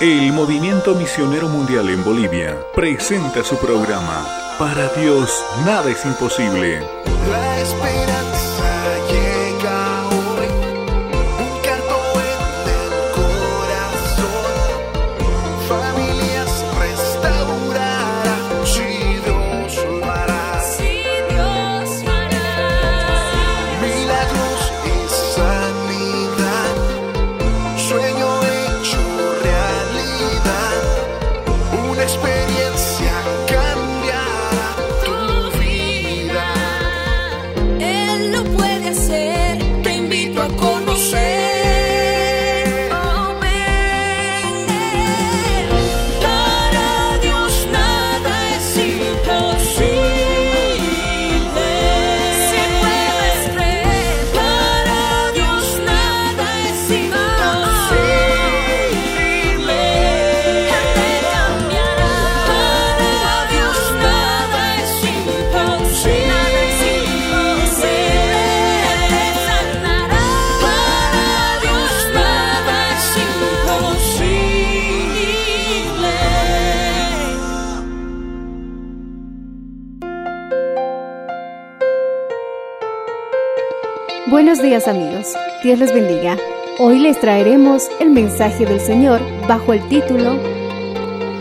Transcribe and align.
El 0.00 0.32
Movimiento 0.32 0.94
Misionero 0.94 1.46
Mundial 1.50 1.90
en 1.90 2.02
Bolivia 2.02 2.56
presenta 2.74 3.44
su 3.44 3.58
programa 3.58 4.26
Para 4.58 4.88
Dios 4.94 5.44
nada 5.66 5.90
es 5.90 6.02
imposible. 6.06 6.80
La 7.28 7.60
esperanza 7.60 8.49
Buenos 84.42 84.62
días 84.62 84.88
amigos, 84.88 85.34
Dios 85.62 85.78
les 85.78 85.92
bendiga. 85.92 86.38
Hoy 86.78 86.98
les 86.98 87.20
traeremos 87.20 87.90
el 88.00 88.08
mensaje 88.08 88.64
del 88.64 88.80
Señor 88.80 89.20
bajo 89.46 89.74
el 89.74 89.86
título 89.90 90.40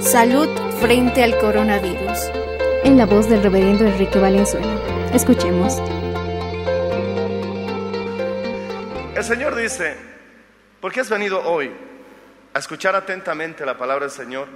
Salud 0.02 0.50
frente 0.82 1.24
al 1.24 1.38
coronavirus, 1.40 2.30
en 2.84 2.98
la 2.98 3.06
voz 3.06 3.30
del 3.30 3.42
reverendo 3.42 3.86
Enrique 3.86 4.20
Valenzuela. 4.20 4.78
Escuchemos. 5.14 5.78
El 9.16 9.24
Señor 9.24 9.56
dice, 9.56 9.96
¿por 10.82 10.92
qué 10.92 11.00
has 11.00 11.10
venido 11.10 11.42
hoy 11.50 11.72
a 12.54 12.60
escuchar 12.60 12.98
atentamente 12.98 13.66
la 13.66 13.78
palabra 13.78 14.08
del 14.08 14.14
Señor? 14.14 14.50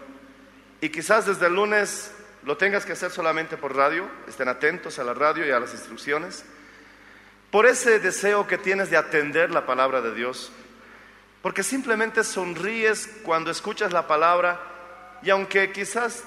Y 0.82 0.90
quizás 0.90 1.28
desde 1.28 1.48
el 1.48 1.54
lunes 1.54 2.12
lo 2.44 2.58
tengas 2.58 2.86
que 2.86 2.92
hacer 2.92 3.10
solamente 3.10 3.56
por 3.56 3.74
radio, 3.74 4.06
estén 4.28 4.50
atentos 4.50 5.00
a 5.00 5.06
la 5.06 5.14
radio 5.14 5.48
y 5.48 5.52
a 5.52 5.62
las 5.62 5.72
instrucciones, 5.72 6.44
por 7.54 7.68
ese 7.68 8.00
deseo 8.00 8.48
que 8.48 8.58
tienes 8.58 8.90
de 8.90 8.98
atender 8.98 9.52
la 9.52 9.68
palabra 9.68 10.02
de 10.02 10.16
Dios, 10.16 10.52
porque 11.44 11.62
simplemente 11.62 12.24
sonríes 12.24 13.08
cuando 13.22 13.52
escuchas 13.52 13.94
la 13.94 14.08
palabra 14.08 15.20
y 15.22 15.30
aunque 15.30 15.72
quizás 15.72 16.24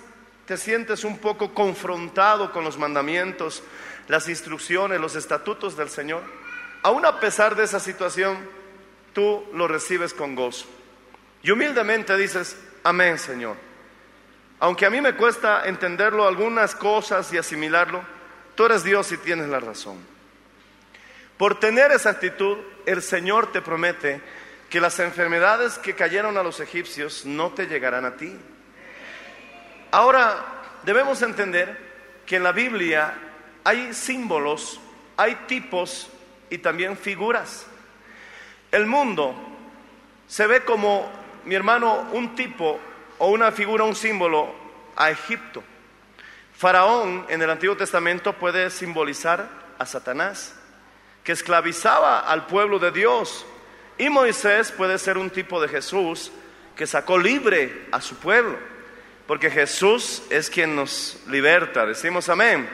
te 0.47 0.57
sientes 0.57 1.03
un 1.03 1.19
poco 1.19 1.53
confrontado 1.53 2.53
con 2.53 2.63
los 2.63 2.79
mandamientos, 2.79 3.65
las 4.07 4.29
instrucciones, 4.29 5.01
los 5.01 5.17
estatutos 5.17 5.77
del 5.77 5.91
Señor, 5.91 6.23
aún 6.85 7.05
a 7.05 7.19
pesar 7.19 7.57
de 7.57 7.65
esa 7.65 7.81
situación, 7.81 8.39
tú 9.13 9.47
lo 9.53 9.67
recibes 9.67 10.15
con 10.15 10.37
gozo. 10.37 10.67
Y 11.43 11.51
humildemente 11.51 12.17
dices, 12.17 12.57
amén 12.85 13.19
Señor. 13.19 13.57
Aunque 14.61 14.87
a 14.87 14.91
mí 14.91 15.01
me 15.01 15.17
cuesta 15.17 15.67
entenderlo 15.67 16.29
algunas 16.29 16.77
cosas 16.77 17.33
y 17.33 17.37
asimilarlo, 17.37 18.05
tú 18.55 18.67
eres 18.67 18.85
Dios 18.85 19.11
y 19.11 19.17
tienes 19.17 19.49
la 19.49 19.59
razón. 19.59 20.15
Por 21.39 21.61
tener 21.61 21.93
esa 21.93 22.11
actitud, 22.11 22.59
el 22.87 23.03
Señor 23.03 23.53
te 23.53 23.61
promete 23.61 24.21
que 24.71 24.81
las 24.81 24.99
enfermedades 25.01 25.79
que 25.79 25.95
cayeron 25.95 26.37
a 26.37 26.43
los 26.43 26.61
egipcios 26.61 27.25
no 27.27 27.51
te 27.51 27.67
llegarán 27.67 28.05
a 28.05 28.17
ti. 28.17 28.37
Ahora, 29.91 30.45
debemos 30.83 31.23
entender 31.23 31.79
que 32.25 32.37
en 32.37 32.43
la 32.43 32.53
Biblia 32.53 33.15
hay 33.65 33.93
símbolos, 33.93 34.81
hay 35.17 35.35
tipos 35.47 36.09
y 36.51 36.59
también 36.59 36.97
figuras. 36.97 37.67
El 38.73 38.87
mundo 38.87 39.35
se 40.27 40.47
ve 40.47 40.65
como, 40.65 41.11
mi 41.45 41.55
hermano, 41.55 42.09
un 42.13 42.35
tipo 42.35 42.81
o 43.19 43.29
una 43.29 43.53
figura, 43.53 43.85
un 43.85 43.95
símbolo 43.95 44.53
a 44.97 45.11
Egipto. 45.11 45.63
Faraón 46.57 47.27
en 47.29 47.43
el 47.43 47.51
Antiguo 47.51 47.77
Testamento 47.77 48.33
puede 48.33 48.71
simbolizar 48.71 49.49
a 49.79 49.87
Satanás, 49.87 50.55
que 51.27 51.33
esclavizaba 51.33 52.21
al 52.21 52.47
pueblo 52.47 52.79
de 52.79 52.93
Dios. 52.93 53.45
Y 53.99 54.09
Moisés 54.09 54.71
puede 54.71 54.97
ser 54.97 55.19
un 55.19 55.29
tipo 55.29 55.61
de 55.61 55.67
Jesús 55.67 56.31
que 56.77 56.87
sacó 56.87 57.19
libre 57.19 57.89
a 57.91 58.01
su 58.01 58.15
pueblo, 58.15 58.57
porque 59.27 59.51
Jesús 59.51 60.23
es 60.31 60.49
quien 60.49 60.77
nos 60.77 61.19
liberta. 61.27 61.85
Decimos 61.85 62.29
amén. 62.29 62.69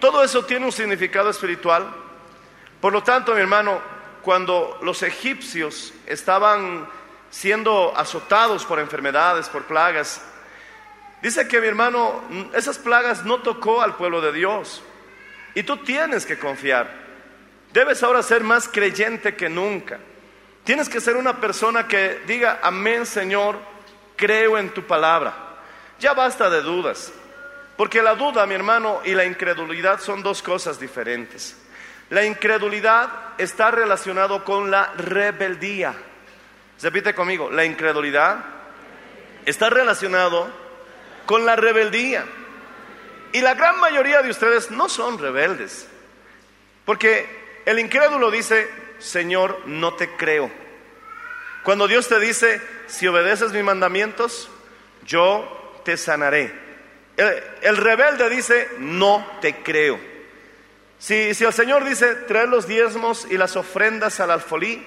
Todo 0.00 0.24
eso 0.24 0.42
tiene 0.46 0.64
un 0.64 0.72
significado 0.72 1.28
espiritual. 1.28 1.86
Por 2.80 2.94
lo 2.94 3.02
tanto, 3.02 3.34
mi 3.34 3.42
hermano, 3.42 3.78
cuando 4.22 4.78
los 4.82 5.02
egipcios 5.02 5.92
estaban 6.06 6.88
siendo 7.28 7.92
azotados 7.94 8.64
por 8.64 8.80
enfermedades, 8.80 9.50
por 9.50 9.64
plagas, 9.64 10.22
dice 11.20 11.46
que 11.46 11.60
mi 11.60 11.66
hermano, 11.66 12.24
esas 12.54 12.78
plagas 12.78 13.22
no 13.26 13.42
tocó 13.42 13.82
al 13.82 13.96
pueblo 13.96 14.22
de 14.22 14.32
Dios. 14.32 14.82
Y 15.54 15.62
tú 15.62 15.76
tienes 15.76 16.24
que 16.24 16.38
confiar. 16.38 16.99
Debes 17.72 18.02
ahora 18.02 18.22
ser 18.22 18.42
más 18.42 18.68
creyente 18.68 19.36
que 19.36 19.48
nunca. 19.48 19.98
Tienes 20.64 20.88
que 20.88 21.00
ser 21.00 21.16
una 21.16 21.40
persona 21.40 21.86
que 21.86 22.20
diga, 22.26 22.60
amén 22.62 23.06
Señor, 23.06 23.58
creo 24.16 24.58
en 24.58 24.70
tu 24.70 24.82
palabra. 24.82 25.34
Ya 25.98 26.12
basta 26.12 26.50
de 26.50 26.62
dudas. 26.62 27.12
Porque 27.76 28.02
la 28.02 28.14
duda, 28.14 28.44
mi 28.46 28.54
hermano, 28.54 29.00
y 29.04 29.14
la 29.14 29.24
incredulidad 29.24 30.00
son 30.00 30.22
dos 30.22 30.42
cosas 30.42 30.78
diferentes. 30.78 31.56
La 32.10 32.24
incredulidad 32.24 33.08
está 33.38 33.70
relacionado 33.70 34.44
con 34.44 34.70
la 34.70 34.92
rebeldía. 34.96 35.94
Repite 36.82 37.14
conmigo, 37.14 37.50
la 37.50 37.64
incredulidad 37.64 38.44
está 39.46 39.70
relacionado 39.70 40.50
con 41.24 41.46
la 41.46 41.56
rebeldía. 41.56 42.24
Y 43.32 43.40
la 43.40 43.54
gran 43.54 43.78
mayoría 43.80 44.22
de 44.22 44.30
ustedes 44.30 44.70
no 44.70 44.88
son 44.88 45.18
rebeldes. 45.18 45.88
Porque 46.84 47.39
el 47.66 47.78
incrédulo 47.78 48.30
dice, 48.30 48.68
Señor, 48.98 49.62
no 49.66 49.94
te 49.94 50.16
creo. 50.16 50.50
Cuando 51.64 51.88
Dios 51.88 52.08
te 52.08 52.18
dice, 52.20 52.60
si 52.86 53.06
obedeces 53.06 53.52
mis 53.52 53.64
mandamientos, 53.64 54.50
yo 55.04 55.80
te 55.84 55.96
sanaré. 55.96 56.52
El, 57.16 57.42
el 57.62 57.76
rebelde 57.76 58.28
dice, 58.30 58.68
no 58.78 59.38
te 59.40 59.56
creo. 59.62 60.00
Si, 60.98 61.34
si 61.34 61.44
el 61.44 61.52
Señor 61.52 61.84
dice, 61.84 62.14
trae 62.14 62.46
los 62.46 62.66
diezmos 62.66 63.26
y 63.30 63.36
las 63.36 63.56
ofrendas 63.56 64.20
al 64.20 64.30
alfolí, 64.30 64.86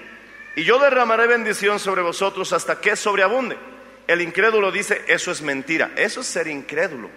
y 0.56 0.62
yo 0.62 0.78
derramaré 0.78 1.26
bendición 1.26 1.80
sobre 1.80 2.02
vosotros 2.02 2.52
hasta 2.52 2.80
que 2.80 2.96
sobreabunde. 2.96 3.56
El 4.06 4.20
incrédulo 4.20 4.70
dice, 4.70 5.02
eso 5.08 5.30
es 5.30 5.42
mentira, 5.42 5.92
eso 5.96 6.20
es 6.20 6.26
ser 6.26 6.46
incrédulo. 6.46 7.10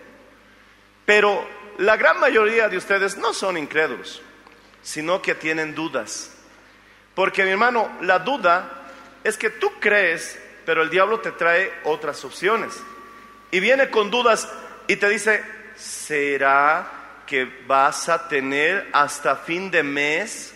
Pero 1.06 1.48
la 1.78 1.96
gran 1.96 2.20
mayoría 2.20 2.70
de 2.70 2.78
ustedes 2.78 3.18
no 3.18 3.34
son 3.34 3.58
incrédulos, 3.58 4.22
sino 4.88 5.22
que 5.22 5.36
tienen 5.36 5.76
dudas. 5.76 6.32
Porque 7.14 7.44
mi 7.44 7.50
hermano, 7.52 7.92
la 8.04 8.20
duda 8.20 8.88
es 9.22 9.36
que 9.36 9.50
tú 9.50 9.70
crees, 9.82 10.40
pero 10.66 10.82
el 10.82 10.90
diablo 10.90 11.20
te 11.20 11.34
trae 11.34 11.74
otras 11.84 12.24
opciones. 12.24 12.74
Y 13.52 13.60
viene 13.60 13.90
con 13.90 14.10
dudas 14.10 14.48
y 14.88 14.96
te 14.96 15.10
dice, 15.10 15.44
¿será 15.76 16.90
que 17.26 17.44
vas 17.68 18.08
a 18.08 18.30
tener 18.30 18.88
hasta 18.94 19.36
fin 19.36 19.70
de 19.70 19.84
mes 19.84 20.54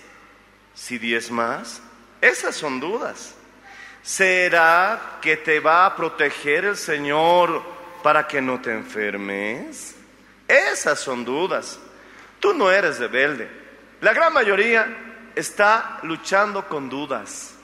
si 0.75 0.97
diez 0.97 1.29
más? 1.29 1.81
Esas 2.21 2.55
son 2.55 2.79
dudas. 2.79 3.35
¿Será 4.01 5.17
que 5.21 5.35
te 5.35 5.59
va 5.59 5.85
a 5.85 5.93
proteger 5.93 6.63
el 6.63 6.77
Señor 6.77 7.61
para 8.01 8.25
que 8.25 8.41
no 8.41 8.61
te 8.61 8.71
enfermes? 8.71 9.93
Esas 10.47 11.01
son 11.01 11.25
dudas. 11.25 11.77
Tú 12.39 12.53
no 12.53 12.71
eres 12.71 12.97
rebelde. 12.97 13.60
La 14.01 14.13
gran 14.13 14.33
mayoría 14.33 15.31
está 15.35 15.99
luchando 16.03 16.67
con 16.67 16.89
dudas. 16.89 17.55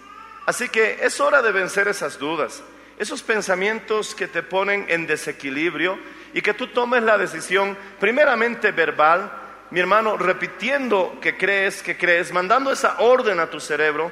Así 0.45 0.69
que 0.69 1.00
es 1.01 1.19
hora 1.19 1.42
de 1.42 1.51
vencer 1.51 1.88
esas 1.88 2.18
dudas 2.18 2.63
esos 2.98 3.22
pensamientos 3.22 4.16
que 4.16 4.28
te 4.28 4.44
ponen 4.44 4.86
en 4.89 5.06
desequilibrio 5.06 6.00
y 6.34 6.42
que 6.42 6.54
tú 6.54 6.68
tomes 6.68 7.04
la 7.04 7.18
decisión 7.18 7.78
primeramente 8.00 8.72
verbal, 8.72 9.31
mi 9.69 9.80
hermano, 9.80 10.18
repitiendo 10.18 11.19
que 11.22 11.38
crees, 11.38 11.84
que 11.84 11.98
crees, 11.98 12.34
mandando 12.34 12.72
esa 12.72 13.00
orden 13.00 13.39
a 13.39 13.50
tu 13.50 13.60
cerebro, 13.60 14.12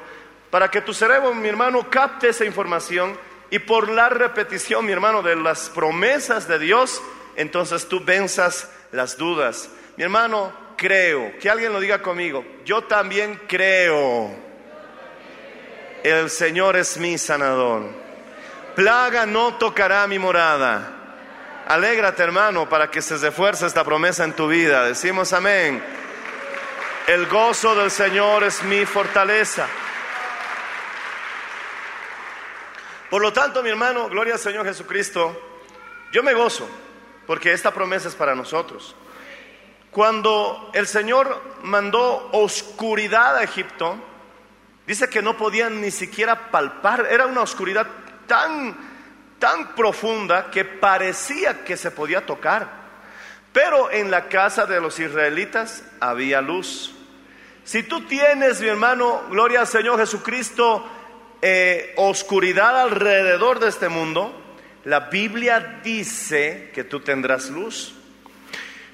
para 0.50 0.70
que 0.70 0.82
tu 0.82 0.94
cerebro, 0.94 1.34
mi 1.34 1.48
hermano, 1.48 1.90
capte 1.90 2.28
esa 2.28 2.44
información 2.44 3.18
y 3.50 3.58
por 3.58 3.88
la 3.88 4.08
repetición, 4.08 4.86
mi 4.86 4.92
hermano, 4.92 5.22
de 5.22 5.34
las 5.34 5.68
promesas 5.70 6.46
de 6.46 6.58
Dios, 6.58 7.02
entonces 7.34 7.88
tú 7.88 8.00
venzas 8.04 8.70
las 8.92 9.16
dudas. 9.16 9.68
Mi 9.96 10.04
hermano, 10.04 10.52
creo, 10.76 11.38
que 11.38 11.50
alguien 11.50 11.72
lo 11.72 11.80
diga 11.80 12.02
conmigo, 12.02 12.44
yo 12.64 12.84
también 12.84 13.40
creo. 13.46 14.30
El 16.02 16.30
Señor 16.30 16.76
es 16.76 16.98
mi 16.98 17.18
sanador. 17.18 17.84
Plaga 18.74 19.26
no 19.26 19.56
tocará 19.56 20.06
mi 20.06 20.18
morada. 20.18 20.92
Alégrate, 21.66 22.22
hermano, 22.22 22.68
para 22.68 22.90
que 22.90 23.02
se 23.02 23.16
refuerce 23.16 23.66
esta 23.66 23.82
promesa 23.82 24.22
en 24.22 24.34
tu 24.34 24.46
vida. 24.46 24.84
Decimos 24.84 25.32
amén. 25.32 25.82
El 27.06 27.26
gozo 27.26 27.74
del 27.74 27.90
Señor 27.90 28.44
es 28.44 28.62
mi 28.62 28.84
fortaleza. 28.84 29.66
Por 33.10 33.22
lo 33.22 33.32
tanto, 33.32 33.62
mi 33.62 33.70
hermano, 33.70 34.08
gloria 34.08 34.34
al 34.34 34.40
Señor 34.40 34.66
Jesucristo, 34.66 35.40
yo 36.12 36.22
me 36.22 36.34
gozo 36.34 36.68
porque 37.26 37.52
esta 37.52 37.72
promesa 37.72 38.08
es 38.08 38.14
para 38.14 38.34
nosotros. 38.34 38.94
Cuando 39.96 40.70
el 40.74 40.86
Señor 40.86 41.42
mandó 41.62 42.28
oscuridad 42.32 43.38
a 43.38 43.42
Egipto, 43.42 43.96
dice 44.86 45.08
que 45.08 45.22
no 45.22 45.38
podían 45.38 45.80
ni 45.80 45.90
siquiera 45.90 46.50
palpar, 46.50 47.06
era 47.10 47.24
una 47.24 47.40
oscuridad 47.40 47.86
tan, 48.26 48.76
tan 49.38 49.74
profunda 49.74 50.50
que 50.50 50.66
parecía 50.66 51.64
que 51.64 51.78
se 51.78 51.90
podía 51.92 52.26
tocar. 52.26 52.68
Pero 53.54 53.90
en 53.90 54.10
la 54.10 54.28
casa 54.28 54.66
de 54.66 54.82
los 54.82 55.00
israelitas 55.00 55.82
había 55.98 56.42
luz. 56.42 56.94
Si 57.64 57.82
tú 57.82 58.02
tienes, 58.02 58.60
mi 58.60 58.68
hermano, 58.68 59.22
gloria 59.30 59.60
al 59.60 59.66
Señor 59.66 59.98
Jesucristo, 59.98 60.84
eh, 61.40 61.94
oscuridad 61.96 62.82
alrededor 62.82 63.60
de 63.60 63.70
este 63.70 63.88
mundo, 63.88 64.58
la 64.84 65.08
Biblia 65.08 65.80
dice 65.82 66.70
que 66.74 66.84
tú 66.84 67.00
tendrás 67.00 67.48
luz. 67.48 67.94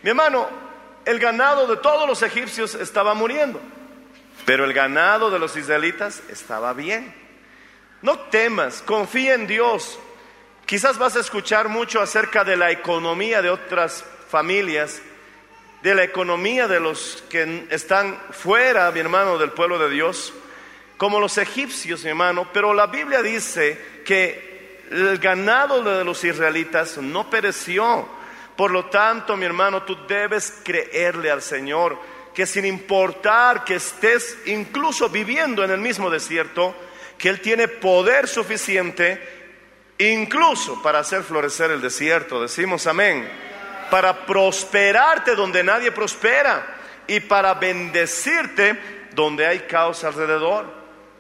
Mi 0.05 0.11
hermano, 0.11 0.62
el 1.05 1.19
ganado 1.19 1.67
de 1.67 1.77
todos 1.77 2.07
los 2.09 2.23
egipcios 2.23 2.75
estaba 2.75 3.15
muriendo, 3.15 3.61
pero 4.45 4.65
el 4.65 4.73
ganado 4.73 5.31
de 5.31 5.39
los 5.39 5.57
israelitas 5.57 6.23
estaba 6.29 6.73
bien. 6.73 7.15
No 8.03 8.19
temas, 8.19 8.83
confía 8.83 9.35
en 9.35 9.47
Dios. 9.47 9.99
Quizás 10.67 10.99
vas 10.99 11.17
a 11.17 11.21
escuchar 11.21 11.69
mucho 11.69 12.01
acerca 12.01 12.45
de 12.45 12.57
la 12.57 12.71
economía 12.71 13.43
de 13.43 13.51
otras 13.51 14.05
familias, 14.29 15.03
de 15.83 15.95
la 15.95 16.05
economía 16.05 16.69
de 16.69 16.81
los 16.81 17.23
que 17.29 17.67
están 17.71 18.19
fuera, 18.31 18.91
mi 18.91 19.01
hermano, 19.01 19.39
del 19.39 19.51
pueblo 19.51 19.79
de 19.79 19.91
Dios 19.91 20.33
como 21.03 21.19
los 21.19 21.37
egipcios, 21.37 22.05
mi 22.05 22.11
hermano, 22.11 22.47
pero 22.53 22.73
la 22.73 22.87
Biblia 22.87 23.23
dice 23.23 24.03
que 24.05 24.79
el 24.89 25.19
ganado 25.19 25.83
de 25.83 26.05
los 26.05 26.23
israelitas 26.23 26.97
no 26.99 27.29
pereció. 27.29 28.07
Por 28.57 28.71
lo 28.71 28.87
tanto, 28.87 29.37
mi 29.37 29.47
hermano, 29.47 29.83
tú 29.83 29.97
debes 30.07 30.53
creerle 30.63 31.31
al 31.31 31.43
Señor 31.43 31.99
que 32.35 32.47
sin 32.47 32.65
importar 32.65 33.65
que 33.65 33.77
estés 33.77 34.39
incluso 34.47 35.09
viviendo 35.09 35.65
en 35.65 35.71
el 35.71 35.81
mismo 35.81 36.11
desierto, 36.11 36.75
que 37.19 37.29
Él 37.29 37.41
tiene 37.41 37.69
poder 37.69 38.27
suficiente 38.27 39.21
incluso 39.99 40.83
para 40.83 41.01
hacer 41.01 41.23
florecer 41.23 41.71
el 41.71 41.81
desierto. 41.81 42.43
Decimos 42.43 42.87
amén. 42.87 43.29
Para 43.91 44.25
prosperarte 44.25 45.35
donde 45.35 45.63
nadie 45.63 45.93
prospera 45.93 46.79
y 47.07 47.21
para 47.21 47.55
bendecirte 47.55 48.79
donde 49.15 49.47
hay 49.47 49.61
caos 49.61 50.03
alrededor. 50.05 50.67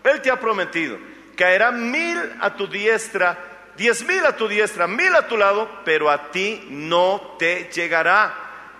Él 0.04 0.20
te 0.22 0.30
ha 0.30 0.40
prometido, 0.40 0.98
caerán 1.36 1.90
mil 1.90 2.18
a 2.40 2.54
tu 2.56 2.66
diestra, 2.66 3.51
diez 3.76 4.04
mil 4.04 4.24
a 4.26 4.36
tu 4.36 4.48
diestra, 4.48 4.86
mil 4.86 5.14
a 5.14 5.26
tu 5.26 5.36
lado, 5.36 5.68
pero 5.84 6.10
a 6.10 6.30
ti 6.30 6.66
no 6.70 7.36
te 7.38 7.70
llegará. 7.72 8.34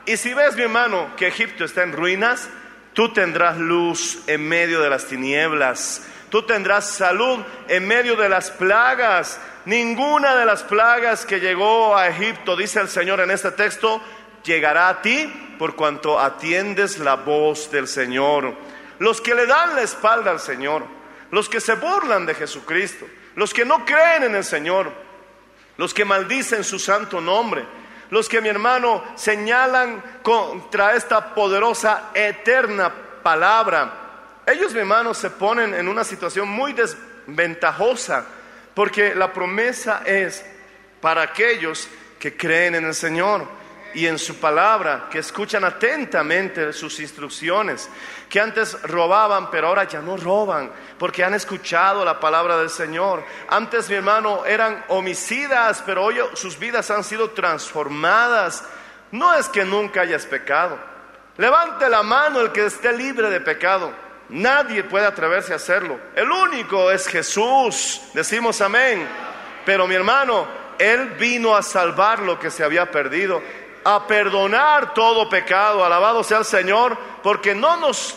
Y 0.05 0.17
si 0.17 0.35
ves, 0.35 0.57
mi 0.57 0.63
hermano, 0.63 1.15
que 1.17 1.29
Egipto 1.29 1.65
está 1.65 1.83
en 1.83 1.93
ruinas, 1.93 2.49
tú 2.93 3.13
tendrás 3.13 3.59
luz 3.59 4.19
en 4.27 4.47
medio 4.47 4.81
de 4.81 4.91
las 4.91 5.07
tinieblas, 5.07 6.07
tú 6.29 6.43
tendrás 6.43 6.89
salud 6.89 7.41
en 7.69 7.87
medio 7.87 8.17
de 8.17 8.29
las 8.29 8.51
plagas. 8.51 9.41
Ninguna 9.65 10.35
de 10.35 10.45
las 10.45 10.65
plagas 10.65 11.25
que 11.25 11.39
llegó 11.39 11.97
a 11.97 12.09
Egipto, 12.09 12.57
dice 12.57 12.81
el 12.81 12.89
Señor 12.89 13.21
en 13.21 13.31
este 13.31 13.53
texto, 13.53 14.03
llegará 14.43 14.89
a 14.89 15.03
ti 15.03 15.55
por 15.59 15.77
cuanto 15.77 16.19
atiendes 16.19 16.99
la 16.99 17.15
voz 17.15 17.71
del 17.71 17.87
Señor. 17.87 18.55
Los 18.99 19.21
que 19.21 19.35
le 19.35 19.47
dan 19.47 19.77
la 19.77 19.83
espalda 19.83 20.33
al 20.33 20.41
Señor, 20.41 20.85
los 21.31 21.49
que 21.49 21.61
se 21.61 21.75
burlan 21.75 22.27
de 22.27 22.35
Jesucristo, 22.35 23.07
los 23.37 23.53
que 23.53 23.65
no 23.65 23.85
creen 23.85 24.25
en 24.25 24.35
el 24.35 24.45
Señor, 24.45 24.93
los 25.77 25.95
que 25.95 26.05
maldicen 26.05 26.65
su 26.65 26.79
santo 26.79 27.21
nombre, 27.21 27.65
los 28.11 28.29
que 28.29 28.41
mi 28.41 28.49
hermano 28.49 29.03
señalan 29.15 30.03
contra 30.23 30.95
esta 30.95 31.35
poderosa, 31.35 32.11
eterna 32.15 32.93
palabra. 33.23 34.43
Ellos, 34.47 34.75
mi 34.75 34.81
hermano, 34.81 35.15
se 35.15 35.31
ponen 35.31 35.73
en 35.75 35.89
una 35.89 36.05
situación 36.05 36.49
muy 36.49 36.75
desventajosa, 36.75 38.27
porque 38.75 39.15
la 39.15 39.33
promesa 39.33 40.03
es 40.05 40.45
para 41.01 41.23
aquellos 41.23 41.89
que 42.19 42.37
creen 42.37 42.75
en 42.75 42.85
el 42.85 42.95
Señor 42.95 43.62
y 43.95 44.07
en 44.07 44.19
su 44.19 44.39
palabra, 44.41 45.09
que 45.11 45.19
escuchan 45.19 45.65
atentamente 45.65 46.73
sus 46.73 46.99
instrucciones, 47.01 47.89
que 48.29 48.41
antes 48.41 48.81
robaban, 48.83 49.51
pero 49.51 49.69
ahora 49.69 49.85
ya 49.85 50.01
no 50.01 50.17
roban, 50.17 50.71
porque 50.99 51.25
han 51.25 51.35
escuchado 51.35 52.05
la 52.05 52.19
palabra 52.19 52.57
del 52.59 52.71
Señor. 52.71 53.25
Antes, 53.49 53.89
mi 53.89 53.97
hermano, 53.97 54.45
eran 54.47 54.85
homicidas, 54.89 55.83
pero 55.85 56.05
hoy 56.05 56.17
sus 56.35 56.59
vidas 56.59 56.91
han 56.91 57.05
sido 57.05 57.31
transformadas. 57.31 58.65
No 59.11 59.35
es 59.35 59.49
que 59.49 59.65
nunca 59.65 60.03
hayas 60.03 60.27
pecado. 60.27 60.79
Levante 61.37 61.89
la 61.89 62.03
mano 62.03 62.41
el 62.41 62.53
que 62.53 62.67
esté 62.67 62.93
libre 62.93 63.31
de 63.31 63.41
pecado. 63.41 63.93
Nadie 64.29 64.85
puede 64.85 65.07
atreverse 65.07 65.53
a 65.53 65.57
hacerlo. 65.57 65.99
El 66.15 66.31
único 66.31 66.91
es 66.91 67.07
Jesús. 67.07 68.01
Decimos 68.15 68.61
amén. 68.61 69.07
Pero 69.65 69.87
mi 69.87 69.95
hermano, 69.95 70.47
Él 70.79 71.11
vino 71.19 71.55
a 71.55 71.63
salvar 71.63 72.21
lo 72.21 72.39
que 72.39 72.51
se 72.51 72.65
había 72.65 72.91
perdido 72.91 73.43
a 73.85 74.07
perdonar 74.07 74.95
todo 74.95 75.29
pecado. 75.29 75.85
Alabado 75.85 76.23
sea 76.25 76.39
el 76.39 76.45
Señor, 76.45 76.97
porque 77.23 77.55
no 77.55 77.77
nos 77.77 78.17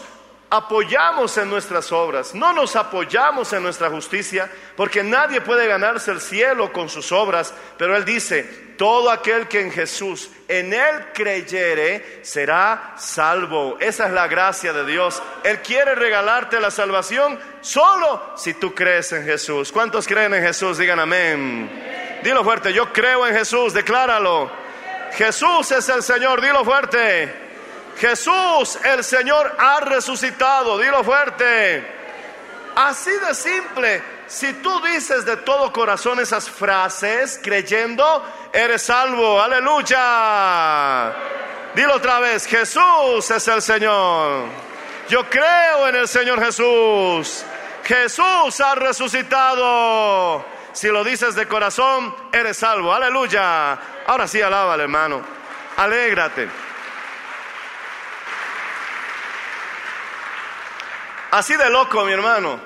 apoyamos 0.49 1.37
en 1.37 1.49
nuestras 1.49 1.91
obras, 1.91 2.33
no 2.33 2.53
nos 2.53 2.75
apoyamos 2.75 3.51
en 3.53 3.63
nuestra 3.63 3.89
justicia, 3.89 4.49
porque 4.75 5.03
nadie 5.03 5.41
puede 5.41 5.67
ganarse 5.67 6.11
el 6.11 6.21
cielo 6.21 6.71
con 6.71 6.87
sus 6.87 7.11
obras, 7.11 7.53
pero 7.77 7.95
Él 7.97 8.05
dice, 8.05 8.65
todo 8.77 9.09
aquel 9.09 9.47
que 9.47 9.61
en 9.61 9.71
Jesús, 9.71 10.29
en 10.47 10.73
Él 10.73 11.07
creyere, 11.13 12.19
será 12.23 12.93
salvo. 12.97 13.77
Esa 13.79 14.07
es 14.07 14.13
la 14.13 14.27
gracia 14.27 14.73
de 14.73 14.85
Dios. 14.85 15.21
Él 15.43 15.61
quiere 15.61 15.95
regalarte 15.95 16.59
la 16.59 16.71
salvación 16.71 17.39
solo 17.61 18.33
si 18.35 18.53
tú 18.53 18.73
crees 18.73 19.11
en 19.13 19.25
Jesús. 19.25 19.71
¿Cuántos 19.71 20.07
creen 20.07 20.33
en 20.33 20.43
Jesús? 20.43 20.77
Digan 20.77 20.99
amén. 20.99 22.19
Dilo 22.23 22.43
fuerte, 22.43 22.73
yo 22.73 22.91
creo 22.91 23.25
en 23.27 23.35
Jesús, 23.35 23.73
decláralo. 23.73 24.64
Jesús 25.17 25.71
es 25.71 25.87
el 25.89 26.03
Señor, 26.03 26.41
dilo 26.41 26.63
fuerte. 26.65 27.33
Jesús, 27.97 28.77
el 28.83 29.03
Señor, 29.03 29.55
ha 29.57 29.79
resucitado, 29.79 30.77
dilo 30.77 31.03
fuerte. 31.03 31.85
Así 32.75 33.11
de 33.11 33.33
simple, 33.33 34.03
si 34.27 34.51
tú 34.53 34.81
dices 34.81 35.23
de 35.25 35.37
todo 35.37 35.71
corazón 35.71 36.19
esas 36.19 36.49
frases 36.49 37.39
creyendo, 37.41 38.25
eres 38.51 38.81
salvo, 38.81 39.41
aleluya. 39.41 41.13
Dilo 41.73 41.95
otra 41.95 42.19
vez, 42.19 42.45
Jesús 42.45 43.31
es 43.31 43.47
el 43.47 43.61
Señor. 43.61 44.43
Yo 45.07 45.29
creo 45.29 45.87
en 45.87 45.95
el 45.95 46.07
Señor 46.07 46.43
Jesús. 46.43 47.45
Jesús 47.83 48.59
ha 48.59 48.75
resucitado. 48.75 50.54
Si 50.75 50.89
lo 50.89 51.05
dices 51.05 51.35
de 51.35 51.47
corazón, 51.47 52.13
eres 52.33 52.57
salvo. 52.57 52.93
Aleluya. 52.93 53.79
Ahora 54.05 54.27
sí, 54.27 54.41
alaba 54.41 54.75
hermano. 54.75 55.21
Alégrate. 55.77 56.49
Así 61.31 61.55
de 61.55 61.69
loco, 61.69 62.03
mi 62.03 62.11
hermano, 62.11 62.59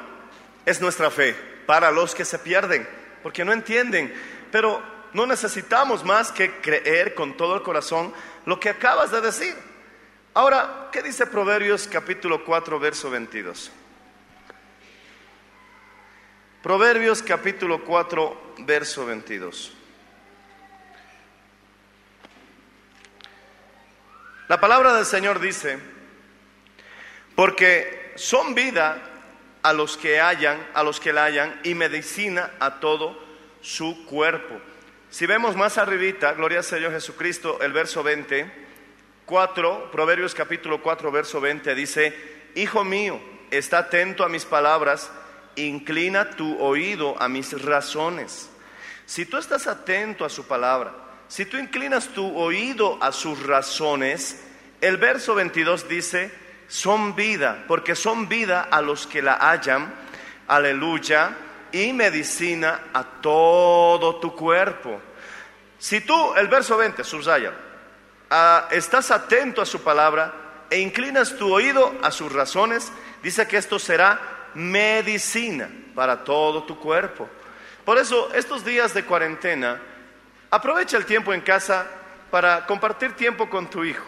es 0.65 0.81
nuestra 0.81 1.11
fe 1.11 1.35
para 1.67 1.91
los 1.91 2.15
que 2.15 2.25
se 2.25 2.39
pierden, 2.39 2.89
porque 3.21 3.45
no 3.45 3.53
entienden. 3.53 4.11
Pero 4.51 4.81
no 5.13 5.27
necesitamos 5.27 6.03
más 6.03 6.31
que 6.31 6.59
creer 6.61 7.13
con 7.13 7.37
todo 7.37 7.55
el 7.55 7.61
corazón 7.61 8.11
lo 8.47 8.59
que 8.59 8.69
acabas 8.69 9.11
de 9.11 9.21
decir. 9.21 9.55
Ahora, 10.33 10.89
¿qué 10.91 11.03
dice 11.03 11.27
Proverbios 11.27 11.87
capítulo 11.87 12.43
4, 12.43 12.79
verso 12.79 13.11
22? 13.11 13.71
Proverbios 16.61 17.23
capítulo 17.23 17.85
4, 17.85 18.55
verso 18.65 19.05
22. 19.05 19.73
La 24.49 24.59
palabra 24.59 24.93
del 24.93 25.05
Señor 25.05 25.39
dice, 25.39 25.79
porque 27.35 28.11
son 28.15 28.55
vida 28.55 29.01
a 29.63 29.71
los 29.71 29.95
que 29.95 30.19
hayan, 30.19 30.67
a 30.73 30.83
los 30.83 30.99
que 30.99 31.13
la 31.13 31.23
hayan, 31.23 31.57
y 31.63 31.75
medicina 31.75 32.51
a 32.59 32.81
todo 32.81 33.17
su 33.61 34.05
cuerpo. 34.05 34.59
Si 35.09 35.25
vemos 35.25 35.55
más 35.55 35.77
arribita, 35.77 36.33
gloria 36.33 36.57
al 36.57 36.65
Señor 36.65 36.91
Jesucristo, 36.91 37.61
el 37.61 37.71
verso 37.71 38.03
20, 38.03 38.51
4, 39.25 39.91
Proverbios 39.93 40.35
capítulo 40.35 40.81
4, 40.81 41.09
verso 41.09 41.39
20, 41.39 41.73
dice, 41.73 42.49
Hijo 42.55 42.83
mío, 42.83 43.21
está 43.49 43.77
atento 43.77 44.25
a 44.25 44.29
mis 44.29 44.43
palabras, 44.43 45.09
inclina 45.67 46.31
tu 46.31 46.57
oído 46.59 47.21
a 47.21 47.27
mis 47.27 47.61
razones. 47.61 48.49
Si 49.05 49.25
tú 49.25 49.37
estás 49.37 49.67
atento 49.67 50.25
a 50.25 50.29
su 50.29 50.45
palabra, 50.45 50.93
si 51.27 51.45
tú 51.45 51.57
inclinas 51.57 52.07
tu 52.09 52.37
oído 52.37 52.97
a 53.01 53.11
sus 53.11 53.41
razones, 53.43 54.43
el 54.81 54.97
verso 54.97 55.35
22 55.35 55.87
dice, 55.87 56.31
son 56.67 57.15
vida, 57.15 57.65
porque 57.67 57.95
son 57.95 58.29
vida 58.29 58.67
a 58.69 58.81
los 58.81 59.07
que 59.07 59.21
la 59.21 59.33
hallan, 59.35 59.93
aleluya, 60.47 61.35
y 61.71 61.93
medicina 61.93 62.85
a 62.93 63.03
todo 63.03 64.19
tu 64.19 64.35
cuerpo. 64.35 64.99
Si 65.77 66.01
tú, 66.01 66.33
el 66.35 66.47
verso 66.47 66.77
20, 66.77 67.03
subraya, 67.03 67.53
ah, 68.29 68.67
estás 68.71 69.11
atento 69.11 69.61
a 69.61 69.65
su 69.65 69.81
palabra 69.81 70.33
e 70.69 70.79
inclinas 70.79 71.35
tu 71.35 71.53
oído 71.53 71.93
a 72.03 72.11
sus 72.11 72.31
razones, 72.31 72.91
dice 73.23 73.47
que 73.47 73.57
esto 73.57 73.79
será 73.79 74.38
medicina 74.53 75.69
para 75.95 76.23
todo 76.23 76.63
tu 76.63 76.79
cuerpo. 76.79 77.27
Por 77.85 77.97
eso, 77.97 78.31
estos 78.33 78.63
días 78.63 78.93
de 78.93 79.03
cuarentena, 79.05 79.79
aprovecha 80.49 80.97
el 80.97 81.05
tiempo 81.05 81.33
en 81.33 81.41
casa 81.41 81.87
para 82.29 82.65
compartir 82.65 83.13
tiempo 83.13 83.49
con 83.49 83.69
tu 83.69 83.83
hijo. 83.83 84.05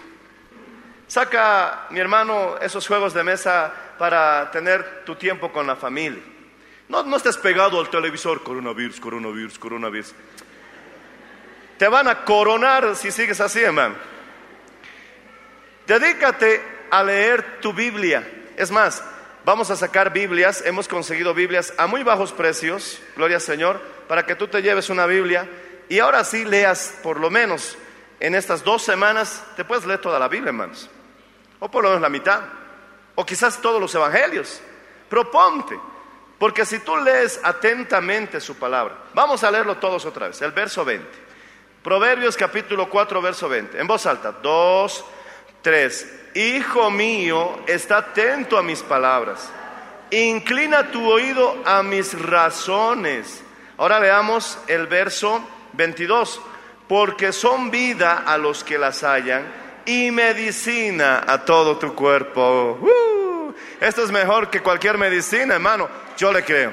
Saca, 1.07 1.88
mi 1.89 2.00
hermano, 2.00 2.57
esos 2.62 2.88
juegos 2.88 3.13
de 3.13 3.24
mesa 3.24 3.74
para 3.98 4.50
tener 4.51 5.03
tu 5.03 5.15
tiempo 5.15 5.51
con 5.51 5.67
la 5.67 5.75
familia. 5.75 6.21
No, 6.88 7.03
no 7.03 7.17
estés 7.17 7.38
pegado 7.38 7.79
al 7.79 7.89
televisor, 7.89 8.43
coronavirus, 8.43 9.00
coronavirus, 9.00 9.60
coronavirus. 9.60 10.13
Te 11.77 11.88
van 11.88 12.07
a 12.07 12.24
coronar 12.24 12.95
si 12.95 13.12
sigues 13.12 13.41
así, 13.41 13.60
hermano. 13.60 13.95
Dedícate 15.88 16.62
a 16.89 17.03
leer 17.03 17.60
tu 17.60 17.74
Biblia. 17.74 18.25
Es 18.55 18.71
más, 18.71 19.03
vamos 19.45 19.69
a 19.71 19.75
sacar 19.75 20.12
Biblias. 20.13 20.63
Hemos 20.65 20.88
conseguido 20.88 21.33
Biblias 21.33 21.74
a 21.77 21.88
muy 21.88 22.03
bajos 22.03 22.31
precios, 22.31 23.01
gloria 23.15 23.38
al 23.38 23.41
Señor, 23.41 23.81
para 24.07 24.25
que 24.25 24.36
tú 24.36 24.48
te 24.48 24.62
lleves 24.62 24.89
una 24.89 25.05
Biblia 25.05 25.50
y 25.89 26.00
ahora 26.00 26.24
sí 26.24 26.45
leas 26.45 26.95
por 27.03 27.19
lo 27.19 27.29
menos 27.29 27.77
en 28.19 28.36
estas 28.36 28.63
dos 28.63 28.83
semanas, 28.83 29.43
te 29.55 29.65
puedes 29.65 29.86
leer 29.86 30.00
toda 30.00 30.19
la 30.19 30.27
Biblia, 30.27 30.50
hermanos 30.50 30.89
o 31.62 31.69
por 31.69 31.83
lo 31.83 31.89
menos 31.89 32.01
la 32.01 32.10
mitad, 32.10 32.41
o 33.15 33.25
quizás 33.25 33.62
todos 33.62 33.79
los 33.79 33.93
evangelios. 33.93 34.62
Proponte, 35.07 35.79
porque 36.38 36.65
si 36.65 36.79
tú 36.79 36.98
lees 36.98 37.39
atentamente 37.43 38.41
su 38.41 38.55
palabra, 38.55 38.98
vamos 39.13 39.43
a 39.43 39.51
leerlo 39.51 39.77
todos 39.77 40.05
otra 40.05 40.27
vez, 40.27 40.41
el 40.41 40.51
verso 40.51 40.83
20. 40.83 41.07
Proverbios 41.83 42.36
capítulo 42.36 42.89
4, 42.89 43.21
verso 43.21 43.48
20, 43.48 43.79
en 43.79 43.88
voz 43.88 44.05
alta, 44.07 44.31
2, 44.31 45.05
3. 45.61 46.19
Hijo 46.35 46.89
mío, 46.89 47.59
está 47.67 47.97
atento 47.97 48.57
a 48.57 48.63
mis 48.63 48.81
palabras, 48.81 49.49
inclina 50.09 50.91
tu 50.91 51.09
oído 51.09 51.61
a 51.65 51.83
mis 51.83 52.19
razones. 52.19 53.43
Ahora 53.77 53.99
veamos 53.99 54.57
el 54.67 54.87
verso 54.87 55.43
22, 55.73 56.41
porque 56.87 57.33
son 57.33 57.71
vida 57.71 58.23
a 58.25 58.37
los 58.37 58.63
que 58.63 58.77
las 58.77 59.03
hallan 59.03 59.45
y 59.85 60.11
medicina 60.11 61.23
a 61.27 61.43
todo 61.43 61.77
tu 61.77 61.93
cuerpo. 61.95 62.77
Uh, 62.81 63.53
esto 63.79 64.03
es 64.03 64.11
mejor 64.11 64.49
que 64.49 64.61
cualquier 64.61 64.97
medicina, 64.97 65.55
hermano. 65.55 65.89
Yo 66.17 66.31
le 66.31 66.43
creo. 66.43 66.71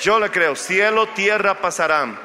Yo 0.00 0.18
le 0.18 0.30
creo. 0.30 0.56
Cielo, 0.56 1.08
tierra 1.08 1.60
pasarán. 1.60 2.18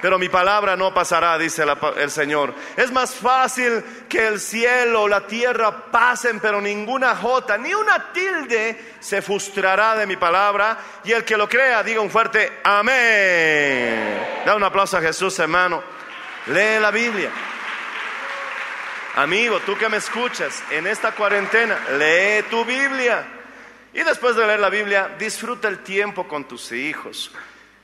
Pero 0.00 0.18
mi 0.18 0.28
palabra 0.28 0.76
no 0.76 0.92
pasará, 0.92 1.38
dice 1.38 1.64
el 1.96 2.10
Señor. 2.10 2.54
Es 2.76 2.92
más 2.92 3.14
fácil 3.14 3.82
que 4.08 4.26
el 4.26 4.38
cielo, 4.38 5.08
la 5.08 5.26
tierra 5.26 5.90
pasen, 5.90 6.38
pero 6.38 6.60
ninguna 6.60 7.16
jota, 7.16 7.56
ni 7.56 7.72
una 7.72 8.12
tilde 8.12 8.96
se 9.00 9.22
frustrará 9.22 9.96
de 9.96 10.06
mi 10.06 10.16
palabra. 10.16 10.78
Y 11.04 11.12
el 11.12 11.24
que 11.24 11.36
lo 11.36 11.48
crea, 11.48 11.82
diga 11.82 12.00
un 12.00 12.10
fuerte 12.10 12.60
amén. 12.62 14.42
Da 14.44 14.54
un 14.54 14.64
aplauso 14.64 14.98
a 14.98 15.00
Jesús, 15.00 15.38
hermano. 15.38 15.82
Lee 16.48 16.78
la 16.80 16.90
Biblia. 16.90 17.30
Amigo, 19.16 19.60
tú 19.60 19.78
que 19.78 19.88
me 19.88 19.96
escuchas 19.96 20.62
en 20.70 20.86
esta 20.86 21.12
cuarentena, 21.12 21.78
lee 21.98 22.44
tu 22.50 22.66
Biblia. 22.66 23.26
Y 23.94 24.02
después 24.02 24.36
de 24.36 24.46
leer 24.46 24.60
la 24.60 24.68
Biblia, 24.68 25.16
disfruta 25.18 25.68
el 25.68 25.78
tiempo 25.78 26.28
con 26.28 26.46
tus 26.46 26.70
hijos. 26.72 27.32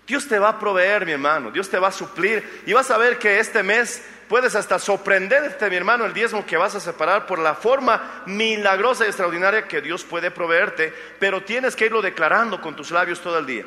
Dios 0.06 0.26
te 0.26 0.38
va 0.38 0.50
a 0.50 0.58
proveer, 0.58 1.06
mi 1.06 1.12
hermano, 1.12 1.50
Dios 1.50 1.68
te 1.68 1.78
va 1.78 1.88
a 1.88 1.92
suplir 1.92 2.62
y 2.66 2.72
vas 2.72 2.90
a 2.90 2.98
ver 2.98 3.18
que 3.18 3.38
este 3.38 3.62
mes 3.62 4.02
puedes 4.28 4.54
hasta 4.54 4.78
sorprenderte, 4.78 5.68
mi 5.70 5.76
hermano, 5.76 6.04
el 6.04 6.14
diezmo 6.14 6.44
que 6.44 6.56
vas 6.56 6.74
a 6.74 6.80
separar 6.80 7.26
por 7.26 7.38
la 7.38 7.54
forma 7.54 8.22
milagrosa 8.26 9.04
y 9.04 9.08
extraordinaria 9.08 9.68
que 9.68 9.80
Dios 9.80 10.04
puede 10.04 10.30
proveerte, 10.30 10.92
pero 11.18 11.42
tienes 11.42 11.76
que 11.76 11.86
irlo 11.86 12.02
declarando 12.02 12.60
con 12.60 12.74
tus 12.74 12.90
labios 12.90 13.20
todo 13.20 13.38
el 13.38 13.46
día. 13.46 13.64